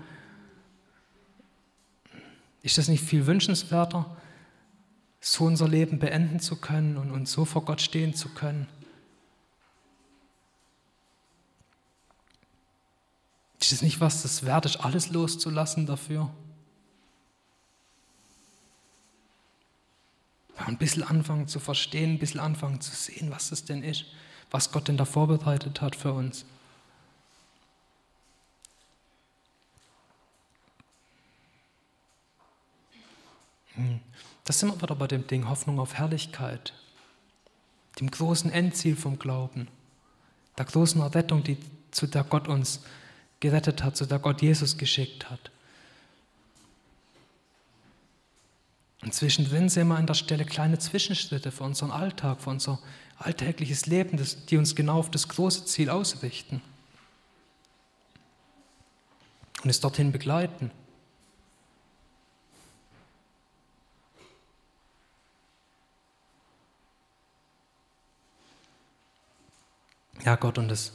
Ist 2.63 2.79
das 2.79 2.89
nicht 2.89 3.03
viel 3.03 3.27
wünschenswerter, 3.27 4.17
so 5.21 5.45
unser 5.45 5.69
Leben 5.69 5.99
beenden 5.99 6.41
zu 6.41 6.57
können 6.57 6.97
und, 6.97 7.11
und 7.11 7.29
so 7.29 7.45
vor 7.45 7.65
Gott 7.65 7.81
stehen 7.81 8.15
zu 8.15 8.29
können? 8.31 8.67
Ist 13.61 13.73
es 13.73 13.83
nicht 13.83 14.01
was, 14.01 14.23
das 14.23 14.45
wert 14.45 14.67
ist, 14.67 14.77
alles 14.77 15.11
loszulassen 15.11 15.87
dafür? 15.87 16.31
Ein 20.57 20.79
bisschen 20.79 21.03
anfangen 21.03 21.49
zu 21.49 21.61
verstehen, 21.61 22.15
ein 22.15 22.19
bisschen 22.19 22.41
anfangen 22.41 22.81
zu 22.81 22.95
sehen, 22.95 23.31
was 23.31 23.53
es 23.53 23.65
denn 23.65 23.83
ist, 23.83 24.07
was 24.51 24.73
Gott 24.73 24.89
denn 24.89 24.97
da 24.97 25.05
vorbereitet 25.05 25.81
hat 25.81 25.97
für 25.97 26.13
uns. 26.13 26.45
Das 34.45 34.59
sind 34.59 34.71
wir 34.71 34.81
wieder 34.81 34.95
bei 34.95 35.07
dem 35.07 35.27
Ding 35.27 35.49
Hoffnung 35.49 35.79
auf 35.79 35.95
Herrlichkeit, 35.95 36.73
dem 38.01 38.11
großen 38.11 38.51
Endziel 38.51 38.97
vom 38.97 39.19
Glauben, 39.19 39.69
der 40.57 40.65
großen 40.65 41.01
Errettung, 41.01 41.45
die, 41.45 41.59
zu 41.91 42.07
der 42.07 42.25
Gott 42.25 42.49
uns 42.49 42.81
gerettet 43.41 43.83
hat, 43.83 43.97
zu 43.97 44.07
der 44.07 44.19
Gott 44.19 44.43
Jesus 44.43 44.79
geschickt 44.79 45.31
hat. 45.31 45.51
Und 49.03 49.15
zwischendrin 49.15 49.69
sehen 49.69 49.89
wir 49.89 49.97
an 49.97 50.07
der 50.07 50.15
Stelle 50.15 50.45
kleine 50.45 50.79
Zwischenschritte 50.79 51.53
für 51.53 51.65
unseren 51.65 51.93
Alltag, 51.93 52.41
für 52.41 52.51
unser 52.51 52.81
alltägliches 53.17 53.87
Leben, 53.87 54.21
die 54.49 54.57
uns 54.57 54.75
genau 54.75 54.99
auf 54.99 55.11
das 55.11 55.29
große 55.29 55.67
Ziel 55.67 55.89
ausrichten 55.89 56.61
und 59.63 59.71
es 59.71 59.81
dorthin 59.81 60.11
begleiten. 60.13 60.71
Ja, 70.29 70.37
Gott, 70.37 70.59
und 70.59 70.69
das 70.69 70.93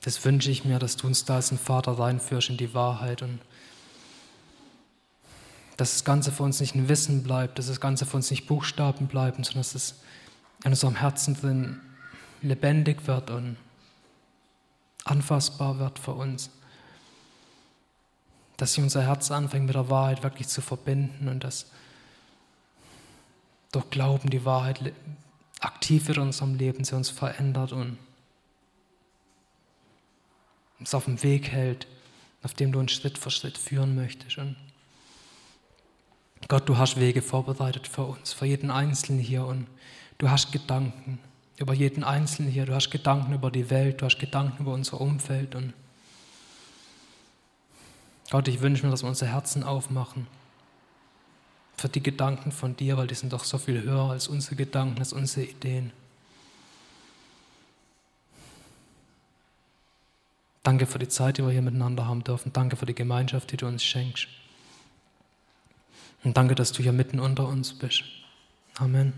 das 0.00 0.24
wünsche 0.24 0.50
ich 0.50 0.64
mir, 0.64 0.78
dass 0.78 0.96
du 0.96 1.06
uns 1.06 1.26
da 1.26 1.34
als 1.34 1.52
ein 1.52 1.58
Vater 1.58 1.98
reinführst 1.98 2.48
in 2.48 2.56
die 2.56 2.72
Wahrheit 2.72 3.20
und 3.20 3.40
dass 5.76 5.92
das 5.92 6.04
Ganze 6.04 6.32
für 6.32 6.44
uns 6.44 6.58
nicht 6.58 6.74
ein 6.74 6.88
Wissen 6.88 7.22
bleibt, 7.22 7.58
dass 7.58 7.66
das 7.66 7.78
Ganze 7.78 8.06
für 8.06 8.16
uns 8.16 8.30
nicht 8.30 8.46
Buchstaben 8.46 9.06
bleiben, 9.06 9.44
sondern 9.44 9.60
dass 9.60 9.74
es 9.74 9.96
in 10.64 10.70
unserem 10.70 10.96
Herzen 10.96 11.34
drin 11.34 11.80
lebendig 12.40 13.06
wird 13.06 13.30
und 13.30 13.58
anfassbar 15.04 15.78
wird 15.78 15.98
für 15.98 16.12
uns. 16.12 16.48
Dass 18.56 18.72
sich 18.72 18.82
unser 18.82 19.02
Herz 19.02 19.30
anfängt 19.30 19.66
mit 19.66 19.74
der 19.74 19.90
Wahrheit 19.90 20.22
wirklich 20.22 20.48
zu 20.48 20.62
verbinden 20.62 21.28
und 21.28 21.44
dass 21.44 21.66
durch 23.72 23.90
Glauben 23.90 24.30
die 24.30 24.46
Wahrheit 24.46 24.94
aktiv 25.60 26.08
wird 26.08 26.16
in 26.16 26.22
unserem 26.22 26.54
Leben, 26.54 26.82
sie 26.84 26.96
uns 26.96 27.10
verändert 27.10 27.72
und 27.72 27.98
uns 30.78 30.94
auf 30.94 31.04
dem 31.04 31.22
Weg 31.22 31.48
hält, 31.48 31.86
auf 32.42 32.54
dem 32.54 32.72
du 32.72 32.78
uns 32.78 32.92
Schritt 32.92 33.18
für 33.18 33.30
Schritt 33.30 33.58
führen 33.58 33.94
möchtest. 33.94 34.38
Und 34.38 34.56
Gott, 36.48 36.68
du 36.68 36.78
hast 36.78 36.98
Wege 36.98 37.22
vorbereitet 37.22 37.86
für 37.86 38.04
uns, 38.04 38.32
für 38.32 38.46
jeden 38.46 38.70
Einzelnen 38.70 39.20
hier 39.20 39.44
und 39.44 39.66
du 40.18 40.30
hast 40.30 40.52
Gedanken 40.52 41.18
über 41.56 41.74
jeden 41.74 42.04
Einzelnen 42.04 42.50
hier, 42.50 42.66
du 42.66 42.74
hast 42.74 42.90
Gedanken 42.90 43.32
über 43.32 43.50
die 43.50 43.68
Welt, 43.70 44.00
du 44.00 44.06
hast 44.06 44.18
Gedanken 44.18 44.62
über 44.62 44.72
unser 44.72 45.00
Umfeld 45.00 45.54
und 45.54 45.74
Gott, 48.30 48.46
ich 48.46 48.60
wünsche 48.60 48.84
mir, 48.84 48.90
dass 48.90 49.02
wir 49.02 49.08
unser 49.08 49.26
Herzen 49.26 49.64
aufmachen 49.64 50.26
für 51.76 51.88
die 51.88 52.02
Gedanken 52.02 52.52
von 52.52 52.76
dir, 52.76 52.96
weil 52.96 53.06
die 53.06 53.14
sind 53.14 53.32
doch 53.32 53.44
so 53.44 53.56
viel 53.56 53.82
höher 53.82 54.10
als 54.10 54.28
unsere 54.28 54.56
Gedanken, 54.56 54.98
als 54.98 55.12
unsere 55.12 55.46
Ideen. 55.46 55.92
Danke 60.68 60.84
für 60.84 60.98
die 60.98 61.08
Zeit, 61.08 61.38
die 61.38 61.42
wir 61.42 61.50
hier 61.50 61.62
miteinander 61.62 62.06
haben 62.06 62.22
dürfen. 62.22 62.52
Danke 62.52 62.76
für 62.76 62.84
die 62.84 62.94
Gemeinschaft, 62.94 63.50
die 63.50 63.56
du 63.56 63.66
uns 63.66 63.82
schenkst. 63.82 64.28
Und 66.24 66.36
danke, 66.36 66.54
dass 66.54 66.72
du 66.72 66.82
hier 66.82 66.92
mitten 66.92 67.20
unter 67.20 67.48
uns 67.48 67.72
bist. 67.72 68.04
Amen. 68.76 69.14